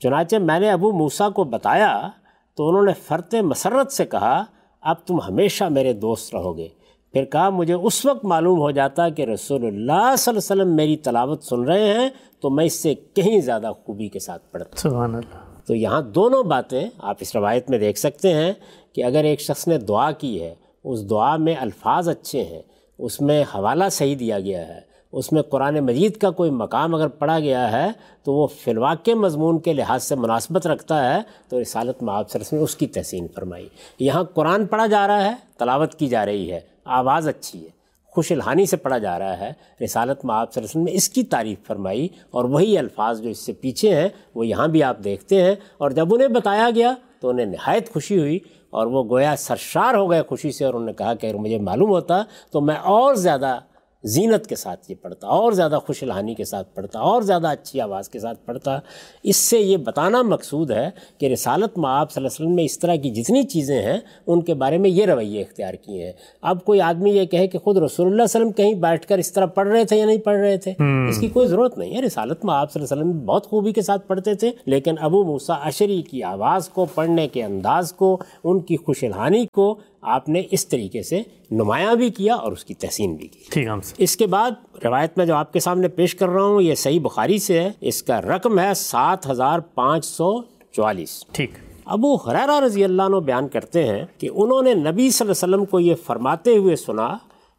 [0.00, 2.10] چنانچہ میں نے ابو موسا کو بتایا
[2.56, 4.44] تو انہوں نے فرت مسرت سے کہا
[4.82, 6.68] اب تم ہمیشہ میرے دوست رہو گے
[7.12, 10.76] پھر کہا مجھے اس وقت معلوم ہو جاتا کہ رسول اللہ صلی اللہ علیہ وسلم
[10.76, 12.08] میری تلاوت سن رہے ہیں
[12.40, 16.42] تو میں اس سے کہیں زیادہ خوبی کے ساتھ پڑھتا سبحان اللہ۔ تو یہاں دونوں
[16.42, 18.52] باتیں آپ اس روایت میں دیکھ سکتے ہیں
[18.92, 22.62] کہ اگر ایک شخص نے دعا کی ہے اس دعا میں الفاظ اچھے ہیں
[22.98, 24.80] اس میں حوالہ صحیح دیا گیا ہے
[25.14, 27.90] اس میں قرآن مجید کا کوئی مقام اگر پڑھا گیا ہے،
[28.22, 32.52] تو وہ فی الواقع مضمون کے لحاظ سے مناسبت رکھتا ہے۔ تو رسالت معاب سرس
[32.52, 36.52] نے اس کی تحسین فرمائی۔ یہاں قرآن پڑھا جا رہا ہے، تلاوت کی جا رہی
[36.52, 37.70] ہے۔ آواز اچھی ہے۔
[38.06, 39.52] خوش الحانی سے پڑھا جا رہا ہے۔
[39.84, 43.94] رسالت معاب سرس نے اس کی تعریف فرمائی اور وہی الفاظ جو اس سے پیچھے
[43.94, 47.92] ہیں، وہ یہاں بھی آپ دیکھتے ہیں۔ اور جب انہیں بتایا گیا، تو انہیں نہایت
[47.92, 48.38] خوشی ہوئی
[48.70, 51.58] اور وہ گویا سرشار ہو گئے خوشی سے اور انہوں نے کہا کہ اگر مجھے
[51.58, 53.58] معلوم ہوتا تو میں اور زیادہ
[54.04, 57.80] زینت کے ساتھ یہ پڑھتا اور زیادہ خوش الحانی کے ساتھ پڑھتا اور زیادہ اچھی
[57.80, 58.78] آواز کے ساتھ پڑھتا۔
[59.22, 62.64] اس سے یہ بتانا مقصود ہے کہ رسالت میں آپ صلی اللہ علیہ وسلم میں
[62.64, 66.12] اس طرح کی جتنی چیزیں ہیں ان کے بارے میں یہ رویے اختیار کیے ہیں۔
[66.42, 69.32] اب کوئی آدمی یہ کہے کہ خود رسول اللہ علیہ وسلم کہیں بیٹھ کر اس
[69.32, 70.74] طرح پڑھ رہے تھے یا نہیں پڑھ رہے تھے
[71.08, 73.72] اس کی کوئی ضرورت نہیں ہے۔ رسالت میں آپ صلی اللہ علیہ وسلم بہت خوبی
[73.72, 78.16] کے ساتھ پڑھتے تھے لیکن ابو موسا اشری کی آواز کو پڑھنے کے انداز کو
[78.44, 79.74] ان کی خوش الحانی کو
[80.04, 83.68] آپ نے اس طریقے سے نمایاں بھی کیا اور اس کی تحسین بھی کی۔ ٹھیک
[83.98, 84.50] اس کے بعد
[84.84, 87.70] روایت میں جو آپ کے سامنے پیش کر رہا ہوں یہ صحیح بخاری سے ہے۔
[87.80, 90.42] اس کا رقم ہے سات ہزار پانچ سو
[90.72, 91.50] چوالیس۔ ٹھیک۔
[91.84, 95.54] ابو حرارہ رضی اللہ عنہ بیان کرتے ہیں کہ انہوں نے نبی صلی اللہ علیہ
[95.54, 97.16] وسلم کو یہ فرماتے ہوئے سنا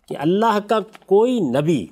[0.09, 1.85] کہ اللہ کا کوئی نبی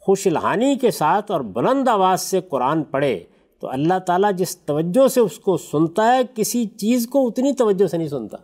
[0.00, 3.20] خوش الحانی کے ساتھ اور بلند آواز سے قرآن پڑھے
[3.60, 7.86] تو اللہ تعالیٰ جس توجہ سے اس کو سنتا ہے کسی چیز کو اتنی توجہ
[7.86, 8.36] سے نہیں سنتا۔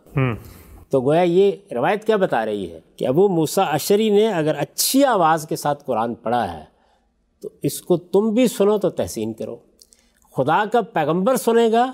[0.93, 5.05] تو گویا یہ روایت کیا بتا رہی ہے کہ ابو موسا اشری نے اگر اچھی
[5.05, 6.63] آواز کے ساتھ قرآن پڑھا ہے
[7.41, 9.57] تو اس کو تم بھی سنو تو تحسین کرو۔
[10.37, 11.93] خدا کا پیغمبر سنے گا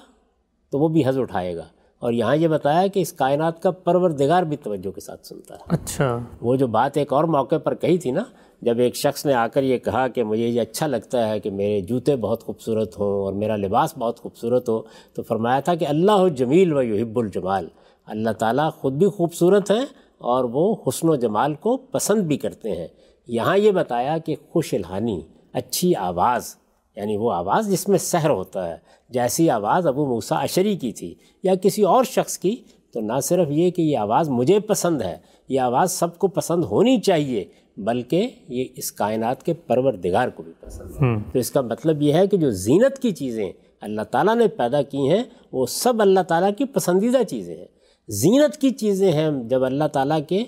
[0.72, 1.64] تو وہ بھی حض اٹھائے گا۔
[2.00, 5.60] اور یہاں یہ بتایا کہ اس کائنات کا پروردگار بھی توجہ کے ساتھ سنتا ہے۔
[5.68, 8.24] اچھا۔ وہ جو بات ایک اور موقع پر کہی تھی نا
[8.62, 11.52] جب ایک شخص نے آ کر یہ کہا کہ مجھے یہ اچھا لگتا ہے کہ
[11.52, 14.82] میرے جوتے بہت خوبصورت ہوں اور میرا لباس بہت خوبصورت ہو
[15.14, 17.68] تو فرمایا تھا کہ اللہ جمیل و یحب الجمال۔
[18.10, 19.86] اللہ تعالیٰ خود بھی خوبصورت ہیں
[20.18, 22.88] اور وہ حسن و جمال کو پسند بھی کرتے ہیں۔
[23.28, 25.22] یہاں یہ بتایا کہ خوش الحانی
[25.54, 26.56] اچھی آواز
[26.96, 28.76] یعنی وہ آواز جس میں سحر ہوتا ہے۔
[29.10, 32.56] جیسی آواز ابو موسا اشری کی تھی یا کسی اور شخص کی
[32.94, 35.18] تو نہ صرف یہ کہ یہ آواز مجھے پسند ہے
[35.50, 37.44] یہ آواز سب کو پسند ہونی چاہیے
[37.78, 42.14] بلکہ یہ اس کائنات کے پروردگار کو بھی پسند ہے۔ تو اس کا مطلب یہ
[42.14, 43.52] ہے کہ جو زینت کی چیزیں
[43.82, 47.79] اللہ تعالیٰ نے پیدا کی ہیں وہ سب اللہ تعالیٰ کی پسندیدہ چیزیں ہیں۔
[48.10, 50.44] زینت کی چیزیں ہیں جب اللہ تعالیٰ کے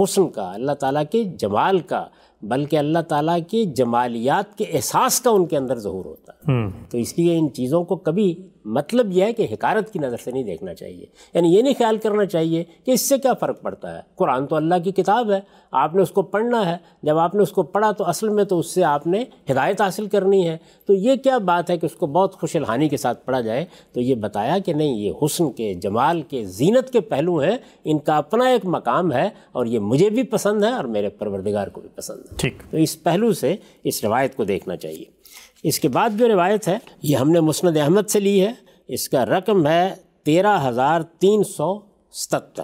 [0.00, 2.04] حسن کا اللہ تعالیٰ کے جمال کا
[2.42, 6.52] بلکہ اللہ تعالیٰ کے جمالیات کے احساس کا ان کے اندر ظہور ہوتا ہے۔
[6.90, 8.34] تو اس لیے ان چیزوں کو کبھی
[8.68, 11.96] مطلب یہ ہے کہ حکارت کی نظر سے نہیں دیکھنا چاہیے۔ یعنی یہ نہیں خیال
[11.96, 15.40] کرنا چاہیے کہ اس سے کیا فرق پڑتا ہے۔ قرآن تو اللہ کی کتاب ہے
[15.70, 18.44] آپ نے اس کو پڑھنا ہے۔ جب آپ نے اس کو پڑھا تو اصل میں
[18.44, 20.56] تو اس سے آپ نے ہدایت حاصل کرنی ہے۔
[20.86, 23.64] تو یہ کیا بات ہے کہ اس کو بہت خوش الحانی کے ساتھ پڑھا جائے؟
[23.92, 27.98] تو یہ بتایا کہ نہیں یہ حسن کے جمال کے زینت کے پہلو ہیں۔ ان
[27.98, 31.80] کا اپنا ایک مقام ہے اور یہ مجھے بھی پسند ہے اور میرے پروردگار کو
[31.80, 35.18] بھی پسند ہے۔ ٹھیک۔ تو اس پہلو سے اس روایت کو دیکھنا چاہیے۔
[35.64, 38.52] اس کے بعد جو روایت ہے، یہ ہم نے مسند احمد سے لی ہے،
[38.88, 41.78] اس کا رقم ہے تیرہ ہزار تین سو
[42.12, 42.62] ستر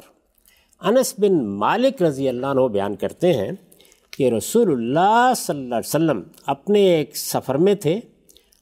[0.80, 3.52] انس بن مالک رضی اللہ عنہ بیان کرتے ہیں
[4.10, 8.00] کہ رسول اللہ صلی اللہ علیہ وسلم اپنے ایک سفر میں تھے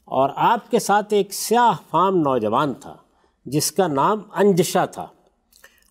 [0.04, 2.94] اور آپ کے ساتھ ایک سیاہ فام نوجوان تھا،
[3.46, 5.06] جس کا نام انجشا تھا۔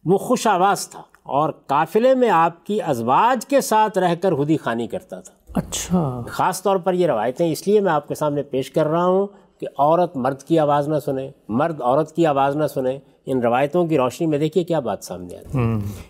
[0.05, 4.57] وہ خوش آواز تھا اور قافلے میں آپ کی ازواج کے ساتھ رہ کر ہدی
[4.57, 8.43] خانی کرتا تھا۔ اچھا۔ خاص طور پر یہ روایتیں اس لیے میں آپ کے سامنے
[8.43, 9.27] پیش کر رہا ہوں
[9.59, 13.87] کہ عورت مرد کی آواز نہ سنیں مرد عورت کی آواز نہ سنیں ان روایتوں
[13.87, 15.63] کی روشنی میں دیکھیے کیا بات سامنے آتی ہے۔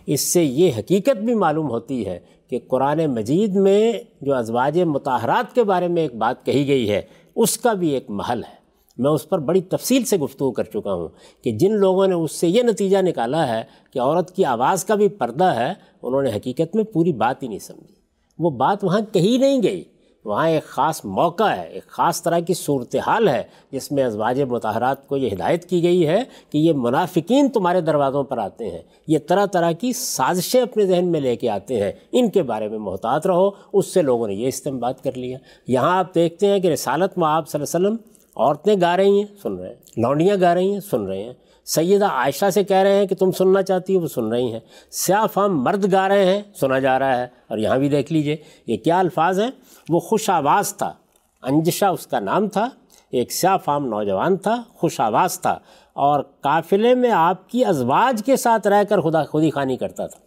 [0.05, 2.19] اس سے یہ حقیقت بھی معلوم ہوتی ہے
[2.49, 7.01] کہ قرآن مجید میں جو ازواج متحرات کے بارے میں ایک بات کہی گئی ہے
[7.35, 8.61] اس کا بھی ایک محل ہے۔
[8.97, 11.07] میں اس پر بڑی تفصیل سے گفتگو کر چکا ہوں
[11.43, 13.63] کہ جن لوگوں نے اس سے یہ نتیجہ نکالا ہے
[13.93, 15.73] کہ عورت کی آواز کا بھی پردہ ہے
[16.03, 18.00] انہوں نے حقیقت میں پوری بات ہی نہیں سمجھی۔
[18.39, 19.83] وہ بات وہاں کہی نہیں گئی۔
[20.25, 25.07] وہاں ایک خاص موقع ہے، ایک خاص طرح کی صورتحال ہے، جس میں ازواج متحرات
[25.07, 29.17] کو یہ ہدایت کی گئی ہے کہ یہ منافقین تمہارے دروازوں پر آتے ہیں۔ یہ
[29.27, 32.79] طرح طرح کی سازشیں اپنے ذہن میں لے کے آتے ہیں۔ ان کے بارے میں
[32.79, 36.67] محتاط رہو، اس سے لوگوں نے یہ استعمال کر لیا۔ یہاں آپ دیکھتے ہیں کہ
[36.67, 40.37] رسالت میں آپ صلی اللہ علیہ وسلم عورتیں گا رہی ہیں، سن رہے ہیں، لونڈیاں
[40.41, 41.33] گا رہی ہیں، سن رہے ہیں۔
[41.65, 44.59] سیدہ عائشہ سے کہہ رہے ہیں کہ تم سننا چاہتی ہو، وہ سن رہی ہیں۔
[44.91, 48.35] سیاہ فام مرد گا رہے ہیں، سنا جا رہا ہے۔ اور یہاں بھی دیکھ لیجیے،
[48.67, 49.51] یہ کیا الفاظ ہیں؟
[49.89, 50.93] وہ خوش آواز تھا۔
[51.41, 52.69] انجشا اس کا نام تھا۔
[53.11, 55.59] ایک سیاہ فام نوجوان تھا، خوش آواز تھا۔
[55.93, 60.19] اور قافلے میں آپ کی ازواج کے ساتھ رہ کر خدا، خودی خانی کرتا تھا۔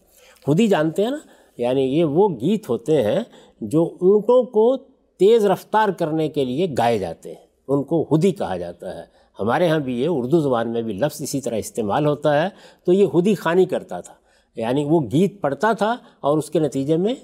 [0.46, 1.18] خودی جانتے ہیں نا؟
[1.56, 3.20] یعنی یہ وہ گیت ہوتے ہیں
[3.60, 4.76] جو اونٹوں کو
[5.18, 9.68] تیز رفتار کرنے کے لیے گائے جاتے ہیں۔ ان کو ہدی کہا جاتا ہے۔ ہمارے
[9.68, 12.48] ہاں بھی یہ اردو زبان میں بھی لفظ اسی طرح استعمال ہوتا ہے
[12.86, 14.14] تو یہ ہدی خانی کرتا تھا۔
[14.56, 17.14] یعنی وہ گیت پڑھتا تھا اور اس کے نتیجے میں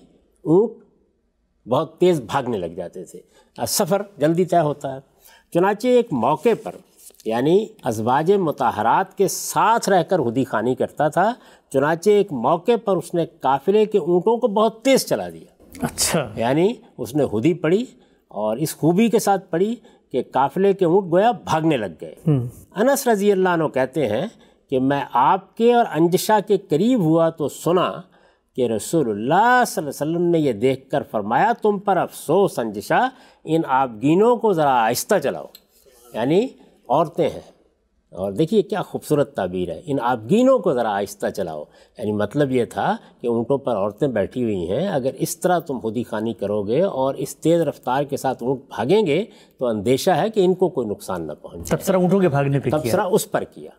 [0.44, 0.72] اونٹ
[1.68, 3.20] بہت تیز بھاگنے لگ جاتے تھے۔
[3.68, 5.00] سفر جلدی طے ہوتا ہے۔
[5.54, 6.72] چنانچہ ایک موقع پر
[7.24, 11.32] یعنی ازواج متحرات کے ساتھ رہ کر ہدی خانی کرتا تھا
[11.72, 16.32] چنانچہ ایک موقع پر اس نے قافلے کے اونٹوں کو بہت تیز چلا دیا۔ اچھا۔
[16.36, 17.84] یعنی اس نے ہدی پڑھی
[18.28, 19.76] اور اس خوبی کے ساتھ پڑھی
[20.12, 22.14] کہ قافلے کے اونٹ گویا بھاگنے لگ گئے۔
[22.76, 24.26] انس رضی اللہ عنہ کہتے ہیں
[24.70, 27.92] کہ میں آپ کے اور انجشا کے قریب ہوا تو سنا
[28.56, 32.58] کہ رسول اللہ صلی اللہ علیہ وسلم نے یہ دیکھ کر فرمایا تم پر افسوس
[32.58, 33.08] انجشا
[33.44, 35.46] ان آبگینوں کو ذرا آہستہ چلاؤ۔
[36.14, 36.48] یعنی
[36.88, 37.59] عورتیں ہیں۔
[38.10, 41.64] اور دیکھیے کیا خوبصورت تعبیر ہے۔ ان آبگینوں کو ذرا آہستہ چلاؤ۔
[41.98, 45.78] یعنی مطلب یہ تھا کہ اونٹوں پر عورتیں بیٹھی ہوئی ہیں۔ اگر اس طرح تم
[45.78, 49.24] خودی خانی کرو گے اور اس تیز رفتار کے ساتھ اونٹ بھاگیں گے
[49.58, 52.70] تو اندیشہ ہے کہ ان کو کوئی نقصان نہ پہنچے۔ تبصرہ اونٹوں کے بھاگنے پہ
[52.70, 53.70] تبصرہ اس پر کیا۔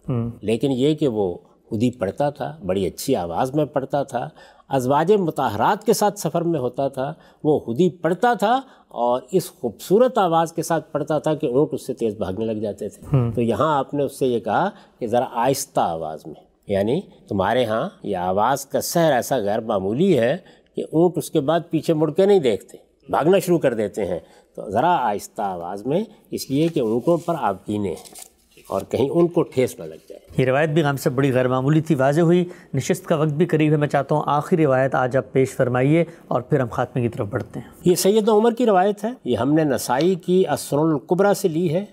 [0.42, 1.38] لیکن یہ کہ وہ
[1.70, 4.30] خود ہی پڑھتا تھا بڑی اچھی آواز میں پڑھتا تھا
[4.72, 7.14] ازواج متحرات کے ساتھ سفر میں ہوتا تھا
[7.44, 11.88] وہ ہی پڑھتا تھا اور اس خوبصورت آواز کے ساتھ پڑھتا تھا کہ اونٹ اس
[11.88, 14.70] سے تیز بھاگنے لگ جاتے تھے۔ تو یہاں آپ نے اس سے یہ کہا
[15.00, 20.20] کہ ذرا آہستہ آواز میں یعنی تمہارے ہاں یہ آواز کا سحر ایسا غیر معمولی
[20.20, 20.38] ہے
[20.76, 22.78] کہ اونٹ اس کے بعد پیچھے مڑ کے نہیں دیکھتے
[23.10, 24.20] بھاگنا شروع کر دیتے ہیں۔
[24.56, 28.31] تو ذرا آہستہ آواز میں اس لیے کہ اونٹوں پر آپ پینے ہیں۔
[28.68, 31.48] اور کہیں ان کو ٹھیس نہ لگ جائے۔ یہ روایت بھی غم سے بڑی غیر
[31.48, 34.96] معمولی تھی واضح ہوئی۔ نشست کا وقت بھی قریب ہے میں چاہتا ہوں آخری روایت
[34.96, 38.52] آج آپ پیش فرمائیے اور پھر ہم خاتمے کی طرف بڑھتے ہیں۔ یہ سید عمر
[38.52, 41.86] کی روایت ہے۔ یہ ہم نے نسائی کی اسر القبرا سے لی ہے۔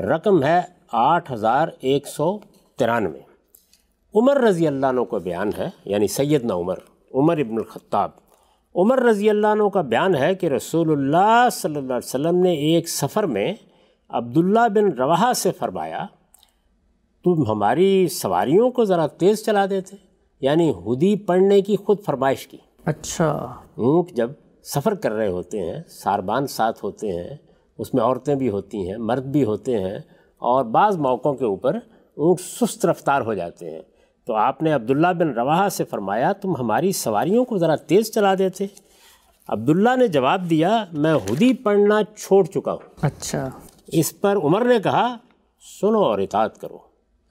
[0.00, 0.60] رقم ہے
[0.92, 2.38] آٹھ ہزار ایک سو
[2.78, 3.18] ترانوے۔
[4.14, 6.74] عمر رضی اللہ عنہ کو بیان ہے یعنی سیدنا عمر
[7.14, 8.10] عمر ابن الخطاب۔
[8.74, 12.52] عمر رضی اللہ عنہ کا بیان ہے کہ رسول اللہ صلی اللہ علیہ وسلم نے
[12.52, 13.54] ایک سفر میں
[14.12, 16.06] عبداللہ بن روا سے فرمایا
[17.24, 19.96] تم ہماری سواریوں کو ذرا تیز چلا دیتے
[20.40, 23.30] یعنی ہدی پڑھنے کی خود فرمائش کی۔ اچھا۔
[23.74, 24.30] اونٹ جب
[24.62, 27.36] سفر کر رہے ہوتے ہیں ساربان ساتھ ہوتے ہیں
[27.78, 29.98] اس میں عورتیں بھی ہوتی ہیں مرد بھی ہوتے ہیں
[30.38, 31.74] اور بعض موقعوں کے اوپر
[32.16, 33.82] اونٹ سست رفتار ہو جاتے ہیں
[34.26, 38.34] تو آپ نے عبداللہ بن روا سے فرمایا تم ہماری سواریوں کو ذرا تیز چلا
[38.38, 38.66] دیتے۔
[39.48, 43.48] عبداللہ نے جواب دیا میں ہدی پڑھنا چھوڑ چکا ہوں۔ اچھا۔
[43.86, 45.16] اس پر عمر نے کہا،
[45.80, 46.78] سنو اور اطاعت کرو۔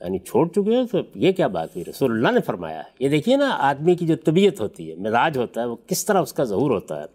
[0.01, 3.09] یعنی چھوڑ چکے ہیں تو یہ کیا بات ہوئی؟ رسول اللہ نے فرمایا ہے یہ
[3.09, 6.33] دیکھیے نا، آدمی کی جو طبیعت ہوتی ہے، مزاج ہوتا ہے، وہ کس طرح اس
[6.33, 7.05] کا ظہور ہوتا ہے۔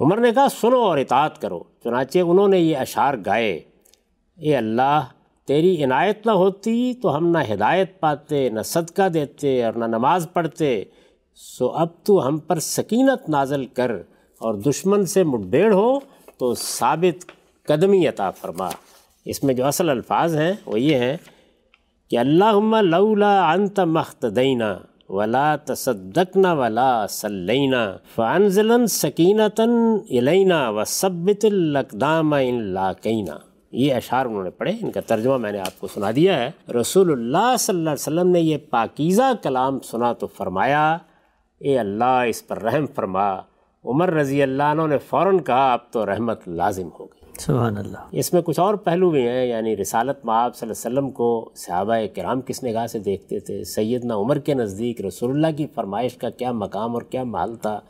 [0.00, 3.60] عمر نے کہا، سنو اور اطاعت کرو۔ چنانچہ انہوں نے یہ اشعار گائے،
[4.36, 5.00] اے اللہ،
[5.46, 10.26] تیری عنایت نہ ہوتی تو ہم نہ ہدایت پاتے، نہ صدقہ دیتے اور نہ نماز
[10.32, 10.84] پڑھتے۔
[11.34, 13.90] سو اب تو ہم پر سکینت نازل کر
[14.38, 15.98] اور دشمن سے مٹبیڑ ہو
[16.38, 17.32] تو ثابت
[17.68, 18.68] قدمی عطا فرما۔
[19.24, 21.16] اس میں جو اصل الفاظ ہیں وہ یہ ہیں
[22.10, 24.74] کہ اللہ لولا انت مختدینہ
[25.08, 29.68] ولا تصدقنا ولا صلینا فانزلن سکینتاً
[30.10, 33.36] علینا و صبت الاقدام ان لاقینہ
[33.72, 36.50] یہ اشعار انہوں نے پڑھے، ان کا ترجمہ میں نے آپ کو سنا دیا ہے۔
[36.80, 40.98] رسول اللہ صلی اللہ علیہ وسلم نے یہ پاکیزہ کلام سنا تو فرمایا،
[41.58, 43.28] اے اللہ اس پر رحم فرما۔
[43.84, 47.07] عمر رضی اللہ عنہ نے فوراً کہا، اب تو رحمت لازم ہو۔
[47.40, 50.98] سبحان اللہ۔ اس میں کچھ اور پہلو بھی ہیں یعنی رسالت معاب صلی اللہ علیہ
[50.98, 55.56] وسلم کو صحابہ کرام کس نگاہ سے دیکھتے تھے؟ سیدنا عمر کے نزدیک رسول اللہ
[55.56, 57.80] کی فرمائش کا کیا مقام اور کیا محل تھا؟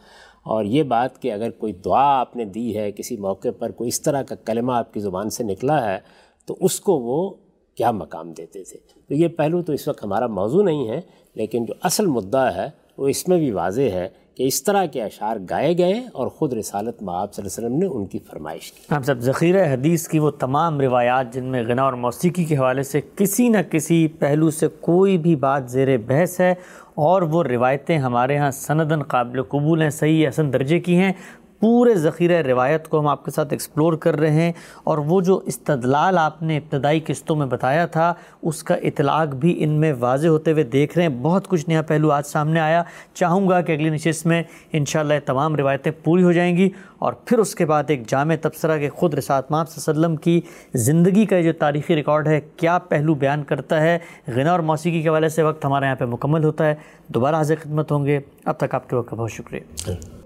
[0.42, 3.88] اور یہ بات کہ اگر کوئی دعا آپ نے دی ہے، کسی موقع پر کوئی
[3.88, 5.98] اس طرح کا کلمہ آپ کی زبان سے نکلا ہے،
[6.46, 7.34] تو اس کو وہ
[7.74, 8.78] کیا مقام دیتے تھے؟
[9.08, 11.00] تو یہ پہلو تو اس وقت ہمارا موضوع نہیں ہے،
[11.34, 12.66] لیکن جو اصل مدعا ہے،
[12.98, 14.08] وہ اس میں بھی واضح ہے
[14.38, 17.78] کہ اس طرح کے اشعار گائے گئے اور خود رسالت مآب صلی اللہ علیہ وسلم
[17.78, 21.62] نے ان کی فرمائش کی۔ ہم سب ذخیرہ حدیث کی وہ تمام روایات جن میں
[21.62, 25.96] غنا اور موسیقی کے حوالے سے کسی نہ کسی پہلو سے کوئی بھی بات زیر
[25.96, 26.54] بحث ہے
[26.94, 31.12] اور وہ روایتیں ہمارے ہاں سندن قابل قبول ہیں، صحیح حسن درجے کی ہیں
[31.60, 34.52] پورے ذخیرہ روایت کو ہم آپ کے ساتھ ایکسپلور کر رہے ہیں
[34.84, 39.64] اور وہ جو استدلال آپ نے ابتدائی قسطوں میں بتایا تھا، اس کا اطلاق بھی
[39.64, 42.82] ان میں واضح ہوتے ہوئے دیکھ رہے ہیں۔ بہت کچھ نیا پہلو آج سامنے آیا۔
[43.14, 44.42] چاہوں گا کہ اگلی نشست میں
[44.72, 48.78] انشاءاللہ تمام روایتیں پوری ہو جائیں گی اور پھر اس کے بعد ایک جامع تبصرہ
[48.78, 50.40] کے خود رسات ماب صلی اللہ علیہ وسلم کی
[50.74, 53.98] زندگی کا جو تاریخی ریکارڈ ہے، کیا پہلو بیان کرتا ہے؟
[54.28, 56.74] غنا اور موسیقی کے حوالے سے وقت ہمارے یہاں پہ مکمل ہوتا ہے۔
[57.08, 60.17] دوبارہ حاضر خدمت ہوں گے۔ اب تک آپ کے وقت کا بہت شکریہ۔ جی۔